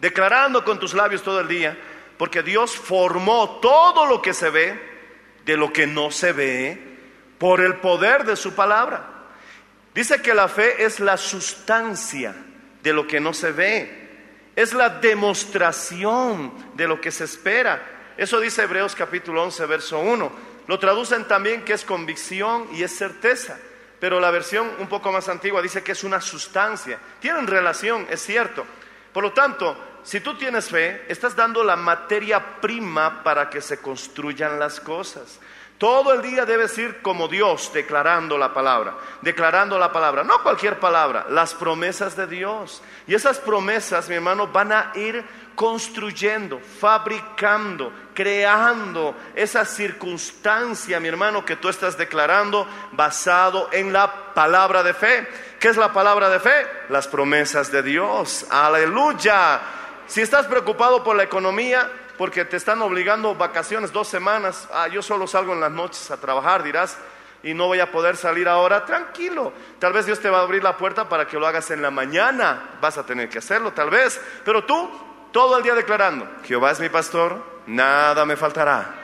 Declarando 0.00 0.64
con 0.64 0.78
tus 0.78 0.94
labios 0.94 1.22
todo 1.22 1.40
el 1.40 1.48
día, 1.48 1.76
porque 2.18 2.42
Dios 2.42 2.76
formó 2.76 3.58
todo 3.60 4.06
lo 4.06 4.22
que 4.22 4.34
se 4.34 4.50
ve 4.50 4.78
de 5.44 5.56
lo 5.56 5.72
que 5.72 5.86
no 5.86 6.10
se 6.10 6.32
ve 6.32 6.78
por 7.38 7.60
el 7.60 7.76
poder 7.76 8.24
de 8.24 8.36
su 8.36 8.54
palabra. 8.54 9.06
Dice 9.94 10.20
que 10.20 10.34
la 10.34 10.48
fe 10.48 10.84
es 10.84 11.00
la 11.00 11.16
sustancia 11.16 12.34
de 12.82 12.92
lo 12.92 13.06
que 13.06 13.20
no 13.20 13.32
se 13.32 13.52
ve, 13.52 14.07
es 14.58 14.72
la 14.72 14.88
demostración 14.88 16.52
de 16.74 16.88
lo 16.88 17.00
que 17.00 17.12
se 17.12 17.22
espera. 17.22 17.80
Eso 18.16 18.40
dice 18.40 18.64
Hebreos 18.64 18.96
capítulo 18.96 19.44
11, 19.44 19.66
verso 19.66 20.00
1. 20.00 20.32
Lo 20.66 20.78
traducen 20.80 21.28
también 21.28 21.64
que 21.64 21.74
es 21.74 21.84
convicción 21.84 22.66
y 22.72 22.82
es 22.82 22.90
certeza, 22.90 23.56
pero 24.00 24.18
la 24.18 24.32
versión 24.32 24.68
un 24.80 24.88
poco 24.88 25.12
más 25.12 25.28
antigua 25.28 25.62
dice 25.62 25.84
que 25.84 25.92
es 25.92 26.02
una 26.02 26.20
sustancia. 26.20 26.98
Tienen 27.20 27.46
relación, 27.46 28.08
es 28.10 28.20
cierto. 28.20 28.66
Por 29.12 29.22
lo 29.22 29.32
tanto, 29.32 29.76
si 30.02 30.18
tú 30.18 30.36
tienes 30.36 30.68
fe, 30.68 31.04
estás 31.06 31.36
dando 31.36 31.62
la 31.62 31.76
materia 31.76 32.60
prima 32.60 33.22
para 33.22 33.48
que 33.48 33.60
se 33.60 33.78
construyan 33.78 34.58
las 34.58 34.80
cosas. 34.80 35.38
Todo 35.78 36.12
el 36.12 36.22
día 36.22 36.44
debes 36.44 36.76
ir 36.76 37.00
como 37.02 37.28
Dios 37.28 37.70
declarando 37.72 38.36
la 38.36 38.52
palabra, 38.52 38.96
declarando 39.22 39.78
la 39.78 39.92
palabra, 39.92 40.24
no 40.24 40.42
cualquier 40.42 40.80
palabra, 40.80 41.26
las 41.30 41.54
promesas 41.54 42.16
de 42.16 42.26
Dios. 42.26 42.82
Y 43.06 43.14
esas 43.14 43.38
promesas, 43.38 44.08
mi 44.08 44.16
hermano, 44.16 44.48
van 44.48 44.72
a 44.72 44.90
ir 44.96 45.24
construyendo, 45.54 46.58
fabricando, 46.58 47.92
creando 48.12 49.14
esa 49.36 49.64
circunstancia, 49.64 50.98
mi 50.98 51.06
hermano, 51.06 51.44
que 51.44 51.54
tú 51.54 51.68
estás 51.68 51.96
declarando 51.96 52.66
basado 52.90 53.68
en 53.70 53.92
la 53.92 54.34
palabra 54.34 54.82
de 54.82 54.94
fe. 54.94 55.28
¿Qué 55.60 55.68
es 55.68 55.76
la 55.76 55.92
palabra 55.92 56.28
de 56.28 56.40
fe? 56.40 56.66
Las 56.88 57.06
promesas 57.06 57.70
de 57.70 57.84
Dios. 57.84 58.46
Aleluya. 58.50 59.60
Si 60.08 60.22
estás 60.22 60.46
preocupado 60.46 61.04
por 61.04 61.14
la 61.14 61.22
economía, 61.22 61.88
porque 62.18 62.44
te 62.44 62.56
están 62.56 62.82
obligando 62.82 63.34
vacaciones 63.36 63.92
dos 63.92 64.08
semanas, 64.08 64.68
ah, 64.72 64.88
yo 64.88 65.00
solo 65.00 65.26
salgo 65.26 65.54
en 65.54 65.60
las 65.60 65.70
noches 65.70 66.10
a 66.10 66.16
trabajar, 66.16 66.64
dirás, 66.64 66.98
y 67.44 67.54
no 67.54 67.66
voy 67.68 67.78
a 67.78 67.92
poder 67.92 68.16
salir 68.16 68.48
ahora, 68.48 68.84
tranquilo. 68.84 69.52
Tal 69.78 69.92
vez 69.92 70.04
Dios 70.04 70.18
te 70.18 70.28
va 70.28 70.40
a 70.40 70.42
abrir 70.42 70.62
la 70.62 70.76
puerta 70.76 71.08
para 71.08 71.26
que 71.26 71.38
lo 71.38 71.46
hagas 71.46 71.70
en 71.70 71.80
la 71.80 71.92
mañana, 71.92 72.70
vas 72.80 72.98
a 72.98 73.06
tener 73.06 73.28
que 73.28 73.38
hacerlo, 73.38 73.72
tal 73.72 73.88
vez, 73.88 74.20
pero 74.44 74.64
tú 74.64 74.90
todo 75.32 75.56
el 75.56 75.62
día 75.62 75.74
declarando, 75.74 76.28
Jehová 76.44 76.72
es 76.72 76.80
mi 76.80 76.88
pastor, 76.88 77.40
nada 77.68 78.24
me 78.24 78.36
faltará. 78.36 78.94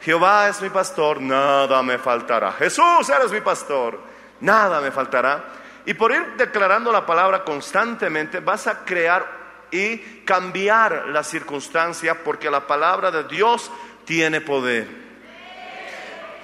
Jehová 0.00 0.48
es 0.48 0.60
mi 0.62 0.70
pastor, 0.70 1.20
nada 1.20 1.82
me 1.82 1.98
faltará. 1.98 2.52
Jesús, 2.52 3.08
eres 3.08 3.30
mi 3.30 3.40
pastor, 3.40 4.00
nada 4.40 4.80
me 4.80 4.90
faltará. 4.90 5.44
Y 5.84 5.94
por 5.94 6.10
ir 6.12 6.34
declarando 6.36 6.90
la 6.90 7.04
palabra 7.04 7.44
constantemente 7.44 8.40
vas 8.40 8.66
a 8.66 8.84
crear 8.84 9.41
y 9.72 9.98
cambiar 10.24 11.08
la 11.08 11.24
circunstancia 11.24 12.22
porque 12.22 12.50
la 12.50 12.66
palabra 12.66 13.10
de 13.10 13.24
Dios 13.24 13.70
tiene 14.04 14.40
poder. 14.40 14.86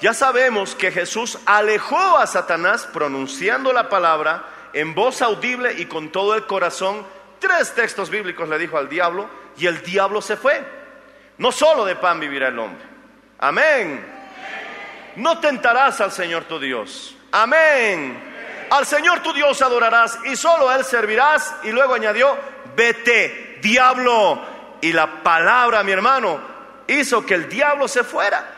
Ya 0.00 0.14
sabemos 0.14 0.75
que 0.75 0.90
Jesús 0.90 1.38
alejó 1.44 2.18
a 2.18 2.26
Satanás 2.26 2.88
pronunciando 2.92 3.73
la 3.73 3.88
palabra 3.88 4.44
en 4.73 4.94
voz 4.94 5.23
audible 5.23 5.75
y 5.75 5.87
con 5.87 6.11
todo 6.11 6.35
el 6.35 6.47
corazón. 6.47 7.04
Tres 7.38 7.75
textos 7.75 8.08
bíblicos 8.08 8.49
le 8.49 8.58
dijo 8.58 8.78
al 8.78 8.88
diablo 8.88 9.28
y 9.56 9.66
el 9.66 9.82
diablo 9.82 10.23
se 10.23 10.37
fue. 10.37 10.64
No 11.38 11.52
solo 11.52 11.85
de 11.85 11.97
pan 11.97 12.20
vivirá 12.20 12.49
el 12.49 12.58
hombre. 12.58 12.85
Amén. 13.38 14.04
No 15.16 15.38
tentarás 15.40 16.00
al 16.00 16.12
Señor 16.12 16.44
tu 16.44 16.61
Dios. 16.61 17.16
Amén. 17.32 18.28
Al 18.70 18.87
Señor 18.87 19.23
tu 19.23 19.32
Dios 19.32 19.61
adorarás 19.62 20.18
y 20.25 20.37
solo 20.37 20.68
a 20.68 20.76
Él 20.76 20.85
servirás. 20.85 21.54
Y 21.64 21.73
luego 21.73 21.94
añadió, 21.94 22.37
vete 22.78 23.58
diablo. 23.61 24.40
Y 24.80 24.92
la 24.92 25.23
palabra, 25.23 25.82
mi 25.82 25.90
hermano, 25.90 26.40
hizo 26.87 27.26
que 27.26 27.35
el 27.35 27.49
diablo 27.49 27.88
se 27.88 28.04
fuera. 28.04 28.54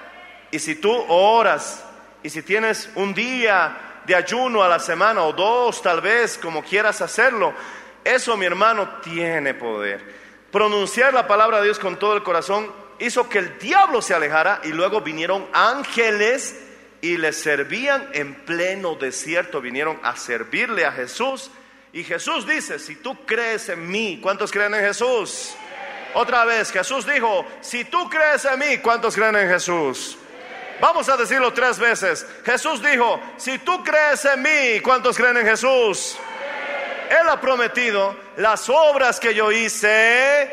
Y 0.51 0.59
si 0.59 0.77
tú 0.77 0.93
oras, 1.09 1.85
y 2.23 2.29
si 2.29 2.43
tienes 2.43 2.91
un 2.95 3.15
día 3.15 4.03
de 4.05 4.15
ayuno 4.15 4.63
a 4.63 4.69
la 4.69 4.79
semana 4.79 5.23
o 5.23 5.33
dos 5.33 5.81
tal 5.81 6.03
vez, 6.03 6.37
como 6.37 6.63
quieras 6.63 7.01
hacerlo, 7.01 7.55
eso, 8.05 8.37
mi 8.37 8.45
hermano, 8.45 9.01
tiene 9.03 9.55
poder. 9.55 10.21
Pronunciar 10.53 11.15
la 11.15 11.27
palabra 11.27 11.59
de 11.59 11.65
Dios 11.65 11.79
con 11.79 11.99
todo 11.99 12.15
el 12.15 12.23
corazón 12.23 12.71
hizo 12.99 13.29
que 13.29 13.39
el 13.39 13.59
diablo 13.59 14.03
se 14.03 14.15
alejara 14.15 14.61
y 14.65 14.69
luego 14.69 15.01
vinieron 15.01 15.47
ángeles 15.53 16.61
y 17.01 17.17
le 17.17 17.33
servían 17.33 18.11
en 18.13 18.35
pleno 18.35 18.97
desierto, 18.97 19.61
vinieron 19.61 19.99
a 20.03 20.17
servirle 20.17 20.85
a 20.85 20.93
Jesús. 20.93 21.51
Y 21.93 22.05
Jesús 22.05 22.47
dice, 22.47 22.79
si 22.79 22.97
tú 22.97 23.27
crees 23.27 23.69
en 23.69 23.91
mí, 23.91 24.21
¿cuántos 24.23 24.53
creen 24.53 24.75
en 24.75 24.83
Jesús? 24.83 25.55
Otra 26.15 26.45
vez, 26.45 26.71
Jesús 26.71 27.07
dijo, 27.07 27.45
si 27.61 27.85
tú 27.85 28.09
crees 28.09 28.45
en 28.45 28.59
mí, 28.59 28.79
¿cuántos 28.79 29.15
creen 29.15 29.37
en 29.37 29.49
Jesús? 29.49 30.17
Vamos 30.81 31.09
a 31.09 31.17
decirlo 31.17 31.53
tres 31.53 31.79
veces. 31.79 32.27
Jesús 32.45 32.83
dijo, 32.83 33.21
si 33.37 33.59
tú 33.59 33.83
crees 33.83 34.25
en 34.25 34.43
mí, 34.43 34.81
¿cuántos 34.81 35.17
creen 35.17 35.37
en 35.39 35.47
Jesús? 35.47 36.17
Él 37.11 37.29
ha 37.29 37.41
prometido, 37.41 38.17
las 38.37 38.69
obras 38.69 39.19
que 39.19 39.35
yo 39.35 39.51
hice, 39.51 40.49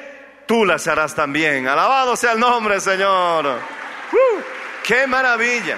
tú 0.48 0.66
las 0.66 0.88
harás 0.88 1.14
también. 1.14 1.68
Alabado 1.68 2.16
sea 2.16 2.34
el 2.34 2.40
nombre, 2.40 2.82
Señor. 2.82 3.46
¡Uh! 3.46 4.42
¡Qué 4.84 5.06
maravilla! 5.06 5.78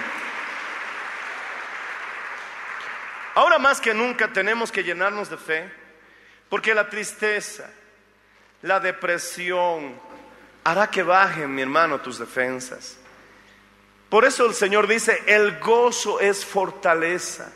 Ahora 3.39 3.58
más 3.58 3.79
que 3.79 3.93
nunca 3.93 4.34
tenemos 4.34 4.69
que 4.69 4.84
llenarnos 4.84 5.29
de 5.29 5.38
fe, 5.38 5.72
porque 6.50 6.75
la 6.75 6.89
tristeza, 6.89 7.69
la 8.63 8.81
depresión, 8.81 9.98
hará 10.65 10.88
que 10.88 11.03
bajen, 11.03 11.55
mi 11.55 11.62
hermano, 11.62 12.01
tus 12.01 12.19
defensas. 12.19 12.98
Por 14.10 14.25
eso 14.25 14.46
el 14.46 14.53
Señor 14.53 14.88
dice, 14.88 15.24
el 15.25 15.58
gozo 15.58 16.19
es 16.19 16.46
fortaleza. 16.46 17.50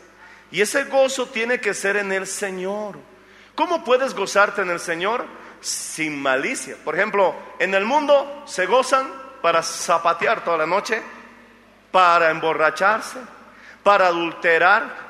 Y 0.50 0.62
ese 0.62 0.84
gozo 0.84 1.28
tiene 1.28 1.60
que 1.60 1.74
ser 1.74 1.96
en 1.96 2.12
el 2.12 2.26
Señor. 2.26 2.96
¿Cómo 3.54 3.84
puedes 3.84 4.14
gozarte 4.14 4.62
en 4.62 4.70
el 4.70 4.80
Señor? 4.80 5.26
Sin 5.60 6.18
malicia. 6.18 6.78
Por 6.82 6.94
ejemplo, 6.94 7.34
en 7.58 7.74
el 7.74 7.84
mundo 7.84 8.44
se 8.46 8.64
gozan 8.64 9.06
para 9.42 9.62
zapatear 9.62 10.44
toda 10.44 10.56
la 10.56 10.66
noche, 10.66 11.02
para 11.92 12.30
emborracharse, 12.30 13.18
para 13.82 14.06
adulterar, 14.06 15.03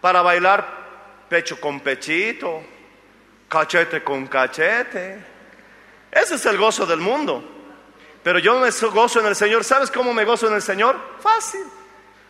para 0.00 0.22
bailar 0.22 1.26
pecho 1.28 1.60
con 1.60 1.80
pechito, 1.80 2.62
cachete 3.48 4.02
con 4.02 4.26
cachete. 4.26 5.18
Ese 6.10 6.36
es 6.36 6.46
el 6.46 6.56
gozo 6.56 6.86
del 6.86 7.00
mundo. 7.00 7.56
Pero 8.22 8.38
yo 8.38 8.58
me 8.58 8.70
gozo 8.70 9.20
en 9.20 9.26
el 9.26 9.36
Señor. 9.36 9.64
¿Sabes 9.64 9.90
cómo 9.90 10.12
me 10.12 10.24
gozo 10.24 10.48
en 10.48 10.54
el 10.54 10.62
Señor? 10.62 10.98
Fácil. 11.20 11.64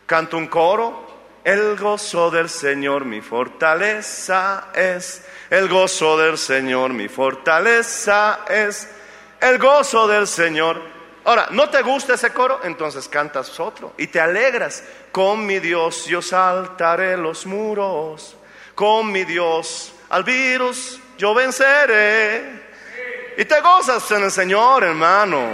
Canto 0.06 0.36
un 0.36 0.46
coro. 0.46 1.08
El 1.44 1.76
gozo 1.76 2.30
del 2.30 2.48
Señor 2.48 3.04
mi 3.04 3.20
fortaleza 3.20 4.68
es. 4.74 5.24
El 5.48 5.68
gozo 5.68 6.18
del 6.18 6.36
Señor 6.36 6.92
mi 6.92 7.08
fortaleza 7.08 8.40
es. 8.48 8.88
El 9.40 9.58
gozo 9.58 10.06
del 10.08 10.26
Señor. 10.26 10.97
Ahora, 11.28 11.48
¿no 11.50 11.68
te 11.68 11.82
gusta 11.82 12.14
ese 12.14 12.32
coro? 12.32 12.60
Entonces 12.64 13.06
cantas 13.06 13.60
otro 13.60 13.92
y 13.98 14.06
te 14.06 14.18
alegras. 14.18 14.82
Con 15.12 15.44
mi 15.44 15.58
Dios 15.58 16.06
yo 16.06 16.22
saltaré 16.22 17.18
los 17.18 17.44
muros. 17.44 18.34
Con 18.74 19.12
mi 19.12 19.24
Dios 19.24 19.92
al 20.08 20.24
virus 20.24 20.98
yo 21.18 21.34
venceré. 21.34 22.62
Y 23.36 23.44
te 23.44 23.60
gozas 23.60 24.10
en 24.10 24.22
el 24.22 24.30
Señor, 24.30 24.84
hermano. 24.84 25.50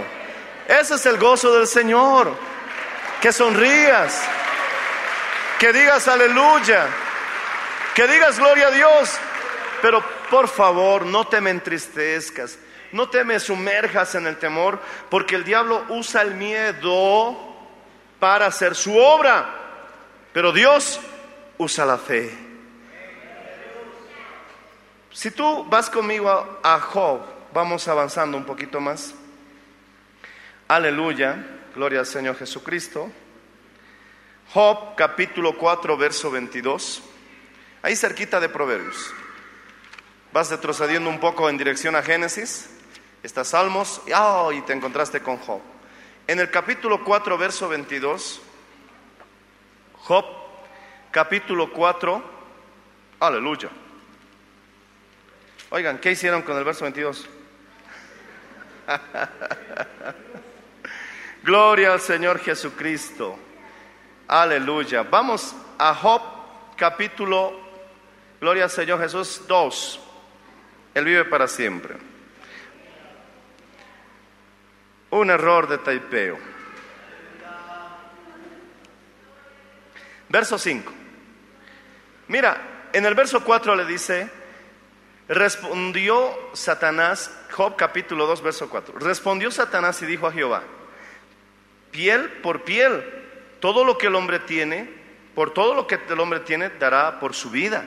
Ese 0.65 0.95
es 0.95 1.05
el 1.07 1.17
gozo 1.17 1.53
del 1.53 1.67
Señor. 1.67 2.33
Que 3.19 3.33
sonrías. 3.33 4.23
Que 5.59 5.73
digas 5.73 6.07
aleluya. 6.07 6.87
Que 7.93 8.07
digas 8.07 8.39
gloria 8.39 8.67
a 8.67 8.71
Dios. 8.71 9.11
Pero 9.81 10.01
por 10.29 10.47
favor, 10.47 11.05
no 11.05 11.27
te 11.27 11.41
me 11.41 11.49
entristezcas. 11.49 12.59
No 12.95 13.09
te 13.09 13.25
me 13.25 13.41
sumerjas 13.41 14.15
en 14.15 14.25
el 14.25 14.37
temor. 14.37 14.79
Porque 15.09 15.35
el 15.35 15.43
diablo 15.43 15.85
usa 15.89 16.21
el 16.21 16.35
miedo 16.35 17.37
para 18.21 18.45
hacer 18.45 18.73
su 18.73 18.97
obra. 18.97 19.49
Pero 20.31 20.53
Dios 20.53 21.01
usa 21.57 21.85
la 21.85 21.97
fe. 21.97 22.31
Si 25.11 25.29
tú 25.31 25.65
vas 25.65 25.89
conmigo 25.89 26.59
a 26.63 26.79
Job, 26.79 27.19
vamos 27.53 27.85
avanzando 27.89 28.37
un 28.37 28.45
poquito 28.45 28.79
más. 28.79 29.13
Aleluya, 30.69 31.35
gloria 31.75 31.99
al 31.99 32.05
Señor 32.05 32.37
Jesucristo. 32.37 33.11
Job 34.53 34.95
capítulo 34.95 35.57
4, 35.57 35.97
verso 35.97 36.31
22. 36.31 37.03
Ahí 37.81 37.95
cerquita 37.97 38.39
de 38.39 38.47
Proverbios. 38.47 39.13
Vas 40.31 40.49
retrocediendo 40.49 41.09
un 41.09 41.19
poco 41.19 41.49
en 41.49 41.57
dirección 41.57 41.97
a 41.97 42.01
Génesis. 42.01 42.69
Estás 43.25 43.47
Salmos 43.47 44.03
oh, 44.15 44.51
y 44.51 44.61
te 44.61 44.73
encontraste 44.73 45.19
con 45.19 45.37
Job. 45.37 45.59
En 46.27 46.39
el 46.39 46.51
capítulo 46.51 47.03
4, 47.03 47.39
verso 47.39 47.67
22, 47.67 48.39
Job, 49.93 50.25
capítulo 51.09 51.73
4, 51.73 52.23
aleluya. 53.19 53.69
Oigan, 55.71 55.97
¿qué 55.97 56.11
hicieron 56.11 56.43
con 56.43 56.55
el 56.55 56.63
verso 56.63 56.83
22? 56.83 57.27
Gloria 61.43 61.93
al 61.93 62.01
Señor 62.01 62.37
Jesucristo. 62.41 63.39
Aleluya. 64.27 65.01
Vamos 65.01 65.55
a 65.79 65.95
Job, 65.95 66.21
capítulo, 66.77 67.59
gloria 68.39 68.65
al 68.65 68.69
Señor 68.69 68.99
Jesús 69.01 69.41
2. 69.47 69.99
Él 70.93 71.05
vive 71.05 71.25
para 71.25 71.47
siempre. 71.47 72.13
Un 75.11 75.29
error 75.29 75.67
de 75.67 75.77
taipeo. 75.77 76.37
Verso 80.29 80.57
5. 80.57 80.91
Mira, 82.27 82.89
en 82.91 83.05
el 83.05 83.13
verso 83.13 83.43
4 83.43 83.75
le 83.75 83.85
dice, 83.85 84.29
respondió 85.27 86.33
Satanás, 86.53 87.31
Job 87.51 87.75
capítulo 87.75 88.25
2, 88.25 88.41
verso 88.41 88.69
4. 88.69 88.99
Respondió 88.99 89.51
Satanás 89.51 90.01
y 90.01 90.05
dijo 90.05 90.27
a 90.27 90.31
Jehová, 90.31 90.63
piel 91.91 92.29
por 92.41 92.63
piel, 92.63 93.03
todo 93.59 93.85
lo 93.85 93.97
que 93.97 94.07
el 94.07 94.15
hombre 94.15 94.39
tiene, 94.39 94.89
por 95.33 95.53
todo 95.53 95.73
lo 95.73 95.87
que 95.87 95.99
el 96.07 96.19
hombre 96.19 96.41
tiene, 96.41 96.69
dará 96.69 97.19
por 97.19 97.33
su 97.33 97.49
vida. 97.49 97.85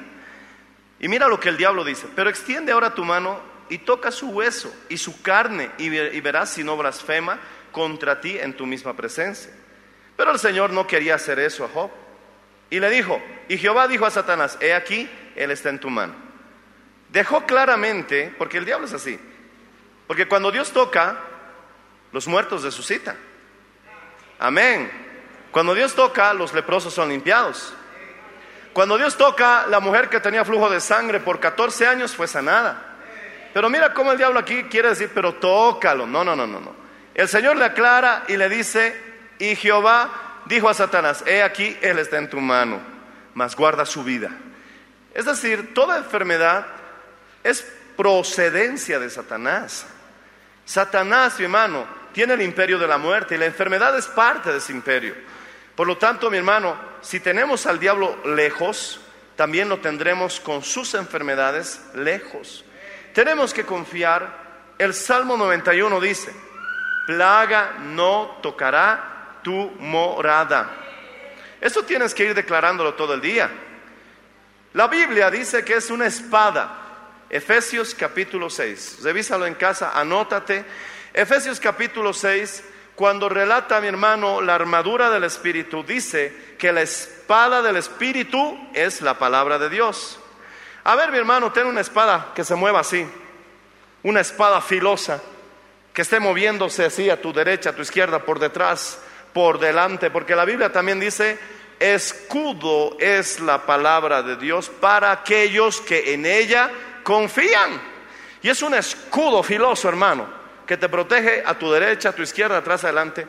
Y 1.00 1.08
mira 1.08 1.28
lo 1.28 1.38
que 1.38 1.48
el 1.48 1.56
diablo 1.56 1.84
dice, 1.84 2.06
pero 2.14 2.30
extiende 2.30 2.72
ahora 2.72 2.94
tu 2.94 3.04
mano 3.04 3.40
y 3.68 3.78
toca 3.78 4.10
su 4.10 4.30
hueso 4.30 4.74
y 4.88 4.98
su 4.98 5.22
carne 5.22 5.70
y, 5.78 5.88
verás 6.20 6.50
si 6.50 6.64
no 6.64 6.76
blasfema 6.76 7.38
contra 7.72 8.20
ti 8.20 8.38
en 8.38 8.56
tu 8.56 8.66
misma 8.66 8.94
presencia. 8.94 9.52
Pero 10.16 10.32
el 10.32 10.38
Señor 10.38 10.70
no 10.70 10.86
quería 10.86 11.14
hacer 11.14 11.38
eso 11.38 11.64
a 11.64 11.68
Job. 11.68 11.90
Y 12.70 12.80
le 12.80 12.90
dijo, 12.90 13.22
y 13.48 13.56
Jehová 13.56 13.88
dijo 13.88 14.04
a 14.04 14.10
Satanás, 14.10 14.58
he 14.60 14.74
aquí, 14.74 15.08
él 15.36 15.50
está 15.50 15.70
en 15.70 15.78
tu 15.78 15.90
mano. 15.90 16.14
Dejó 17.10 17.46
claramente, 17.46 18.34
porque 18.36 18.58
el 18.58 18.64
diablo 18.64 18.86
es 18.86 18.92
así, 18.92 19.18
porque 20.06 20.28
cuando 20.28 20.50
Dios 20.50 20.72
toca, 20.72 21.18
los 22.12 22.26
muertos 22.26 22.64
resucitan. 22.64 23.16
Amén. 24.38 24.90
Cuando 25.50 25.74
Dios 25.74 25.94
toca, 25.94 26.34
los 26.34 26.52
leprosos 26.52 26.92
son 26.92 27.08
limpiados. 27.08 27.74
Cuando 28.72 28.98
Dios 28.98 29.16
toca, 29.16 29.66
la 29.66 29.80
mujer 29.80 30.08
que 30.08 30.20
tenía 30.20 30.44
flujo 30.44 30.68
de 30.70 30.80
sangre 30.80 31.20
por 31.20 31.40
14 31.40 31.86
años 31.86 32.14
fue 32.14 32.28
sanada. 32.28 32.87
Pero 33.58 33.70
mira 33.70 33.92
cómo 33.92 34.12
el 34.12 34.18
diablo 34.18 34.38
aquí 34.38 34.62
quiere 34.70 34.90
decir, 34.90 35.10
pero 35.12 35.34
tócalo. 35.34 36.06
No, 36.06 36.22
no, 36.22 36.36
no, 36.36 36.46
no, 36.46 36.60
no. 36.60 36.76
El 37.12 37.26
Señor 37.26 37.56
le 37.56 37.64
aclara 37.64 38.22
y 38.28 38.36
le 38.36 38.48
dice, 38.48 38.94
y 39.40 39.56
Jehová 39.56 40.42
dijo 40.44 40.68
a 40.68 40.74
Satanás, 40.74 41.24
he 41.26 41.42
aquí, 41.42 41.76
Él 41.82 41.98
está 41.98 42.18
en 42.18 42.30
tu 42.30 42.38
mano, 42.38 42.80
mas 43.34 43.56
guarda 43.56 43.84
su 43.84 44.04
vida. 44.04 44.30
Es 45.12 45.24
decir, 45.24 45.74
toda 45.74 45.98
enfermedad 45.98 46.68
es 47.42 47.66
procedencia 47.96 49.00
de 49.00 49.10
Satanás. 49.10 49.88
Satanás, 50.64 51.36
mi 51.40 51.46
hermano, 51.46 51.84
tiene 52.12 52.34
el 52.34 52.42
imperio 52.42 52.78
de 52.78 52.86
la 52.86 52.96
muerte 52.96 53.34
y 53.34 53.38
la 53.38 53.46
enfermedad 53.46 53.98
es 53.98 54.06
parte 54.06 54.52
de 54.52 54.58
ese 54.58 54.70
imperio. 54.70 55.16
Por 55.74 55.88
lo 55.88 55.98
tanto, 55.98 56.30
mi 56.30 56.36
hermano, 56.36 56.76
si 57.00 57.18
tenemos 57.18 57.66
al 57.66 57.80
diablo 57.80 58.24
lejos, 58.24 59.00
también 59.34 59.68
lo 59.68 59.80
tendremos 59.80 60.38
con 60.38 60.62
sus 60.62 60.94
enfermedades 60.94 61.82
lejos. 61.96 62.64
Tenemos 63.18 63.52
que 63.52 63.66
confiar. 63.66 64.76
El 64.78 64.94
Salmo 64.94 65.36
91 65.36 66.00
dice, 66.00 66.32
plaga 67.04 67.74
no 67.80 68.38
tocará 68.40 69.40
tu 69.42 69.72
morada. 69.80 70.70
Eso 71.60 71.82
tienes 71.82 72.14
que 72.14 72.26
ir 72.26 72.34
declarándolo 72.34 72.94
todo 72.94 73.14
el 73.14 73.20
día. 73.20 73.50
La 74.74 74.86
Biblia 74.86 75.32
dice 75.32 75.64
que 75.64 75.74
es 75.74 75.90
una 75.90 76.06
espada 76.06 77.26
Efesios 77.28 77.92
capítulo 77.92 78.48
6. 78.48 79.00
Revísalo 79.02 79.46
en 79.46 79.56
casa, 79.56 79.98
anótate. 79.98 80.64
Efesios 81.12 81.58
capítulo 81.58 82.12
6, 82.12 82.62
cuando 82.94 83.28
relata 83.28 83.80
mi 83.80 83.88
hermano 83.88 84.40
la 84.40 84.54
armadura 84.54 85.10
del 85.10 85.24
Espíritu, 85.24 85.82
dice 85.82 86.54
que 86.56 86.72
la 86.72 86.82
espada 86.82 87.62
del 87.62 87.78
Espíritu 87.78 88.56
es 88.74 89.00
la 89.00 89.18
palabra 89.18 89.58
de 89.58 89.70
Dios. 89.70 90.20
A 90.88 90.96
ver, 90.96 91.12
mi 91.12 91.18
hermano, 91.18 91.52
ten 91.52 91.66
una 91.66 91.82
espada 91.82 92.32
que 92.34 92.42
se 92.42 92.54
mueva 92.54 92.80
así, 92.80 93.06
una 94.04 94.20
espada 94.20 94.62
filosa, 94.62 95.20
que 95.92 96.00
esté 96.00 96.18
moviéndose 96.18 96.86
así 96.86 97.10
a 97.10 97.20
tu 97.20 97.30
derecha, 97.30 97.68
a 97.68 97.72
tu 97.74 97.82
izquierda, 97.82 98.20
por 98.20 98.38
detrás, 98.38 98.98
por 99.34 99.58
delante, 99.58 100.10
porque 100.10 100.34
la 100.34 100.46
Biblia 100.46 100.72
también 100.72 100.98
dice, 100.98 101.38
escudo 101.78 102.96
es 102.98 103.38
la 103.38 103.66
palabra 103.66 104.22
de 104.22 104.36
Dios 104.36 104.70
para 104.70 105.12
aquellos 105.12 105.82
que 105.82 106.14
en 106.14 106.24
ella 106.24 106.70
confían. 107.02 107.82
Y 108.40 108.48
es 108.48 108.62
un 108.62 108.72
escudo 108.72 109.42
filoso, 109.42 109.90
hermano, 109.90 110.26
que 110.66 110.78
te 110.78 110.88
protege 110.88 111.42
a 111.44 111.52
tu 111.58 111.70
derecha, 111.70 112.08
a 112.08 112.12
tu 112.14 112.22
izquierda, 112.22 112.56
atrás, 112.56 112.84
adelante. 112.84 113.26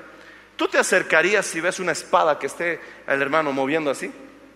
¿Tú 0.55 0.69
te 0.69 0.77
acercarías 0.77 1.45
si 1.45 1.59
ves 1.59 1.81
una 1.81 1.91
espada 1.91 2.39
que 2.39 2.47
esté 2.47 2.79
el 3.05 3.21
hermano 3.21 3.51
moviendo 3.51 3.91
así? 3.91 4.09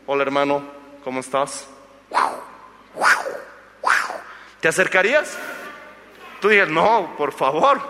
Hola 0.05 0.23
hermano, 0.23 0.63
¿cómo 1.03 1.19
estás? 1.19 1.67
¿Te 4.63 4.69
acercarías? 4.69 5.37
Tú 6.39 6.47
dices, 6.47 6.69
no, 6.69 7.15
por 7.17 7.33
favor, 7.33 7.81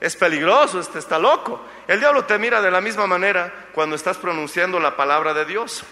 es 0.00 0.16
peligroso, 0.16 0.80
este 0.80 0.98
está 0.98 1.16
loco. 1.16 1.60
El 1.86 2.00
diablo 2.00 2.24
te 2.24 2.38
mira 2.38 2.60
de 2.60 2.72
la 2.72 2.80
misma 2.80 3.06
manera 3.06 3.68
cuando 3.72 3.94
estás 3.94 4.16
pronunciando 4.18 4.80
la 4.80 4.96
palabra 4.96 5.32
de 5.32 5.44
Dios. 5.44 5.84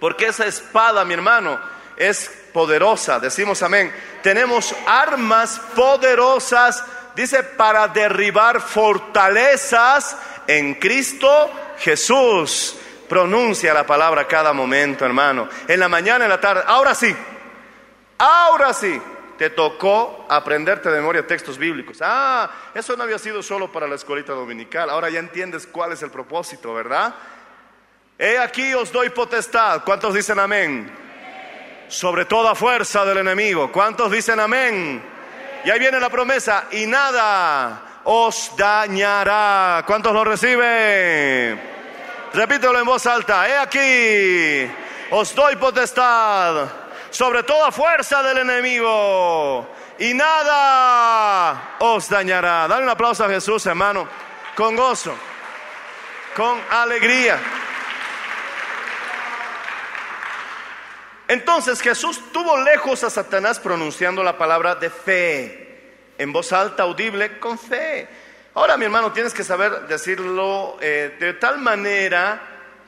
Porque 0.00 0.28
esa 0.28 0.46
espada, 0.46 1.04
mi 1.04 1.12
hermano, 1.12 1.60
es 1.98 2.30
poderosa. 2.54 3.20
Decimos 3.20 3.62
amén. 3.62 3.94
Tenemos 4.22 4.74
armas 4.86 5.60
poderosas, 5.74 6.82
dice, 7.14 7.42
para 7.42 7.88
derribar 7.88 8.62
fortalezas 8.62 10.16
en 10.46 10.74
Cristo 10.76 11.50
Jesús. 11.80 12.76
Pronuncia 13.10 13.74
la 13.74 13.84
palabra 13.84 14.26
cada 14.26 14.54
momento, 14.54 15.04
hermano. 15.04 15.50
En 15.68 15.80
la 15.80 15.88
mañana, 15.90 16.24
en 16.24 16.30
la 16.30 16.40
tarde. 16.40 16.62
Ahora 16.66 16.94
sí. 16.94 17.14
Ahora 18.18 18.72
sí 18.72 19.00
te 19.36 19.50
tocó 19.50 20.26
aprenderte 20.28 20.90
de 20.90 20.96
memoria 20.96 21.26
textos 21.26 21.58
bíblicos. 21.58 21.98
Ah, 22.00 22.50
eso 22.74 22.96
no 22.96 23.02
había 23.02 23.18
sido 23.18 23.42
solo 23.42 23.70
para 23.70 23.86
la 23.88 23.96
escuelita 23.96 24.32
dominical. 24.32 24.90
Ahora 24.90 25.10
ya 25.10 25.18
entiendes 25.18 25.66
cuál 25.66 25.92
es 25.92 26.02
el 26.02 26.10
propósito, 26.10 26.72
¿verdad? 26.74 27.14
He 28.18 28.38
aquí 28.38 28.72
os 28.74 28.92
doy 28.92 29.10
potestad. 29.10 29.82
¿Cuántos 29.84 30.14
dicen 30.14 30.38
amén? 30.38 30.90
Sobre 31.88 32.24
toda 32.24 32.54
fuerza 32.54 33.04
del 33.04 33.18
enemigo. 33.18 33.72
¿Cuántos 33.72 34.10
dicen 34.10 34.38
amén? 34.38 35.02
Y 35.64 35.70
ahí 35.70 35.78
viene 35.78 35.98
la 35.98 36.10
promesa. 36.10 36.66
Y 36.70 36.86
nada 36.86 38.00
os 38.04 38.52
dañará. 38.56 39.82
¿Cuántos 39.84 40.12
lo 40.12 40.24
reciben? 40.24 41.60
Repítelo 42.32 42.78
en 42.78 42.84
voz 42.84 43.04
alta. 43.06 43.48
He 43.48 43.56
aquí 43.58 44.70
os 45.10 45.34
doy 45.34 45.56
potestad 45.56 46.83
sobre 47.14 47.44
toda 47.44 47.70
fuerza 47.70 48.24
del 48.24 48.38
enemigo 48.38 49.68
y 50.00 50.12
nada 50.14 51.76
os 51.78 52.08
dañará. 52.08 52.66
Dale 52.66 52.82
un 52.82 52.88
aplauso 52.88 53.24
a 53.24 53.28
Jesús, 53.28 53.64
hermano, 53.66 54.08
con 54.56 54.74
gozo, 54.74 55.14
con 56.34 56.60
alegría. 56.72 57.38
Entonces 61.28 61.80
Jesús 61.80 62.32
tuvo 62.32 62.60
lejos 62.64 63.04
a 63.04 63.10
Satanás 63.10 63.60
pronunciando 63.60 64.24
la 64.24 64.36
palabra 64.36 64.74
de 64.74 64.90
fe, 64.90 65.92
en 66.18 66.32
voz 66.32 66.52
alta, 66.52 66.82
audible, 66.82 67.38
con 67.38 67.60
fe. 67.60 68.08
Ahora, 68.54 68.76
mi 68.76 68.86
hermano, 68.86 69.12
tienes 69.12 69.32
que 69.32 69.44
saber 69.44 69.86
decirlo 69.86 70.78
eh, 70.80 71.16
de 71.20 71.34
tal 71.34 71.58
manera 71.58 72.40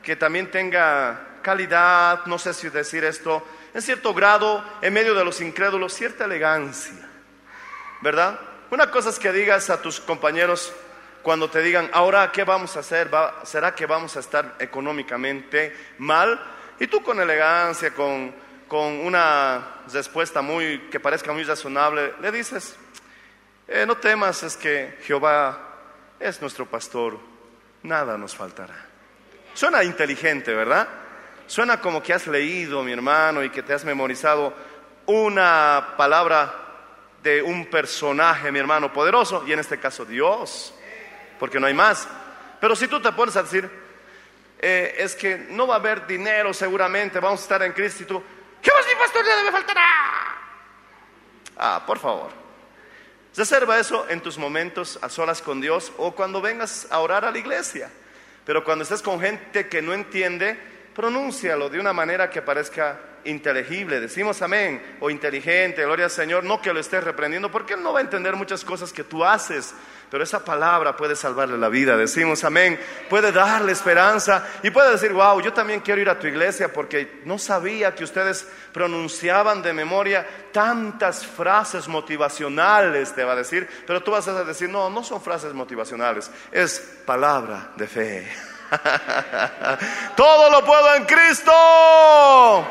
que 0.03 0.17
también 0.17 0.51
tenga 0.51 1.39
calidad, 1.43 2.27
no 2.27 2.41
sé 2.41 2.53
si 2.53 2.69
decir 2.71 3.05
esto, 3.05 3.45
en 3.77 3.83
cierto 3.83 4.15
grado, 4.15 4.65
en 4.81 4.95
medio 4.95 5.15
de 5.15 5.23
los 5.23 5.43
incrédulos, 5.43 5.93
cierta 5.93 6.25
elegancia, 6.25 6.95
¿verdad? 8.01 8.41
Una 8.71 8.91
cosa 8.91 9.11
es 9.11 9.19
que 9.19 9.31
digas 9.31 9.69
a 9.69 9.83
tus 9.83 10.01
compañeros 10.01 10.73
cuando 11.23 11.51
te 11.51 11.61
digan, 11.61 11.91
ahora, 11.93 12.33
¿qué 12.33 12.43
vamos 12.45 12.75
a 12.79 12.81
hacer? 12.81 13.11
¿Será 13.43 13.75
que 13.75 13.85
vamos 13.85 14.17
a 14.17 14.21
estar 14.21 14.55
económicamente 14.61 15.77
mal? 15.99 16.43
Y 16.81 16.87
tú 16.87 17.03
con 17.03 17.21
elegancia, 17.21 17.93
con, 17.93 18.35
con 18.67 18.95
una 19.01 19.83
respuesta 19.93 20.41
muy, 20.41 20.89
que 20.91 20.99
parezca 20.99 21.35
muy 21.35 21.45
razonable, 21.45 22.15
le 22.23 22.33
dices, 22.33 22.77
eh, 23.69 23.85
no 23.87 23.99
temas, 23.99 24.43
es 24.43 24.57
que 24.57 25.01
Jehová 25.03 25.59
es 26.19 26.41
nuestro 26.41 26.65
pastor, 26.65 27.19
nada 27.83 28.17
nos 28.17 28.35
faltará. 28.35 28.87
Suena 29.53 29.85
inteligente, 29.85 30.55
¿verdad? 30.55 30.89
Suena 31.47 31.81
como 31.81 32.03
que 32.03 32.13
has 32.13 32.27
leído, 32.27 32.83
mi 32.83 32.93
hermano, 32.93 33.43
y 33.45 33.51
que 33.51 33.63
te 33.63 33.73
has 33.73 33.85
memorizado 33.85 34.53
una 35.07 35.95
palabra 35.97 36.53
de 37.23 37.43
un 37.43 37.67
personaje, 37.67 38.51
mi 38.51 38.59
hermano, 38.59 38.93
poderoso, 38.93 39.45
y 39.47 39.53
en 39.53 39.61
este 39.61 39.79
caso 39.79 40.05
Dios, 40.05 40.75
porque 41.39 41.61
no 41.61 41.67
hay 41.67 41.75
más. 41.75 42.09
Pero 42.61 42.75
si 42.75 42.89
tú 42.89 43.01
te 43.01 43.13
pones 43.13 43.37
a 43.37 43.43
decir, 43.43 43.69
eh, 44.59 44.95
es 44.99 45.15
que 45.15 45.37
no 45.51 45.67
va 45.67 45.75
a 45.75 45.79
haber 45.79 46.07
dinero 46.07 46.53
seguramente, 46.53 47.21
vamos 47.21 47.41
a 47.41 47.43
estar 47.43 47.63
en 47.63 47.73
Cristo 47.73 48.03
y 48.03 48.07
tú, 48.07 48.23
¿qué 48.63 48.71
más 48.73 48.87
mi 48.87 48.95
pastor 48.95 49.25
ya 49.25 49.37
debe 49.37 49.53
faltar? 49.53 49.77
Ah, 51.57 51.83
por 51.87 51.99
favor. 51.99 52.31
Reserva 53.37 53.79
eso 53.79 54.07
en 54.09 54.21
tus 54.21 54.39
momentos 54.39 54.99
a 55.03 55.09
solas 55.09 55.43
con 55.43 55.61
Dios 55.61 55.93
o 55.99 56.13
cuando 56.13 56.41
vengas 56.41 56.87
a 56.91 57.01
orar 57.01 57.25
a 57.25 57.31
la 57.31 57.39
iglesia. 57.39 57.91
Pero 58.47 58.65
cuando 58.65 58.83
estés 58.83 59.03
con 59.03 59.21
gente 59.21 59.69
que 59.69 59.83
no 59.83 59.93
entiende, 59.93 60.59
pronúncialo 60.97 61.69
de 61.69 61.79
una 61.79 61.93
manera 61.93 62.31
que 62.31 62.41
parezca 62.41 62.99
inteligible. 63.25 64.01
Decimos 64.01 64.41
amén 64.41 64.97
o 65.01 65.11
inteligente, 65.11 65.85
gloria 65.85 66.07
al 66.07 66.11
Señor, 66.11 66.43
no 66.43 66.63
que 66.63 66.73
lo 66.73 66.81
estés 66.81 67.05
reprendiendo, 67.05 67.51
porque 67.51 67.75
Él 67.75 67.83
no 67.83 67.93
va 67.93 67.99
a 67.99 68.03
entender 68.03 68.35
muchas 68.35 68.65
cosas 68.65 68.95
que 68.95 69.05
tú 69.05 69.23
haces, 69.23 69.75
pero 70.11 70.25
esa 70.25 70.43
palabra 70.43 70.97
puede 70.97 71.15
salvarle 71.15 71.59
la 71.59 71.69
vida. 71.69 71.99
Decimos 71.99 72.45
amén, 72.45 72.81
puede 73.11 73.31
darle 73.31 73.73
esperanza 73.73 74.49
y 74.63 74.71
puede 74.71 74.93
decir, 74.93 75.13
wow, 75.13 75.39
yo 75.43 75.53
también 75.53 75.81
quiero 75.81 76.01
ir 76.01 76.09
a 76.09 76.19
tu 76.19 76.29
iglesia 76.29 76.73
porque 76.73 77.21
no 77.27 77.39
sabía 77.39 77.95
que 77.95 78.05
ustedes 78.05 78.49
pronunciaban 78.73 79.61
de 79.61 79.75
memoria 79.75 80.27
tantas 80.51 81.27
frases 81.27 81.89
motivacionales, 81.89 83.15
te 83.15 83.23
va 83.23 83.33
a 83.33 83.37
decir, 83.37 83.69
pero 83.87 84.03
tú 84.03 84.13
vas 84.13 84.29
a 84.29 84.45
decir, 84.45 84.71
no, 84.71 84.89
no 84.89 85.05
son 85.05 85.21
frases 85.21 85.53
motivacionales, 85.53 86.31
es 86.53 86.81
palabra 87.05 87.73
de 87.77 87.87
fe. 87.87 88.56
Todo 90.17 90.51
lo 90.51 90.65
puedo 90.65 90.95
en 90.95 91.05
Cristo. 91.05 92.67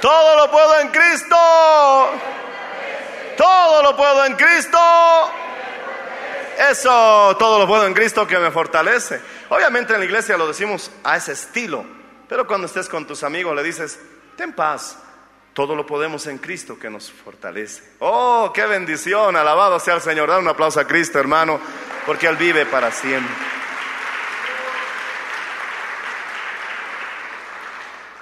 Todo 0.00 0.36
lo 0.36 0.50
puedo 0.50 0.80
en 0.80 0.88
Cristo. 0.88 1.36
Todo 3.36 3.82
lo 3.82 3.96
puedo 3.96 4.24
en 4.26 4.34
Cristo. 4.34 4.78
Eso, 6.58 7.36
todo 7.38 7.58
lo 7.58 7.66
puedo 7.66 7.86
en 7.86 7.94
Cristo 7.94 8.26
que 8.26 8.38
me 8.38 8.50
fortalece. 8.50 9.20
Obviamente 9.48 9.94
en 9.94 10.00
la 10.00 10.04
iglesia 10.04 10.36
lo 10.36 10.46
decimos 10.46 10.90
a 11.02 11.16
ese 11.16 11.32
estilo, 11.32 11.86
pero 12.28 12.46
cuando 12.46 12.66
estés 12.66 12.86
con 12.86 13.06
tus 13.06 13.22
amigos 13.24 13.56
le 13.56 13.62
dices, 13.62 13.98
ten 14.36 14.52
paz, 14.52 14.98
todo 15.54 15.74
lo 15.74 15.86
podemos 15.86 16.26
en 16.26 16.36
Cristo 16.36 16.78
que 16.78 16.90
nos 16.90 17.10
fortalece. 17.10 17.82
Oh, 18.00 18.52
qué 18.54 18.66
bendición, 18.66 19.36
alabado 19.36 19.80
sea 19.80 19.94
el 19.94 20.02
Señor. 20.02 20.28
Da 20.28 20.38
un 20.38 20.48
aplauso 20.48 20.80
a 20.80 20.86
Cristo, 20.86 21.18
hermano, 21.18 21.58
porque 22.04 22.26
Él 22.26 22.36
vive 22.36 22.66
para 22.66 22.92
siempre. 22.92 23.34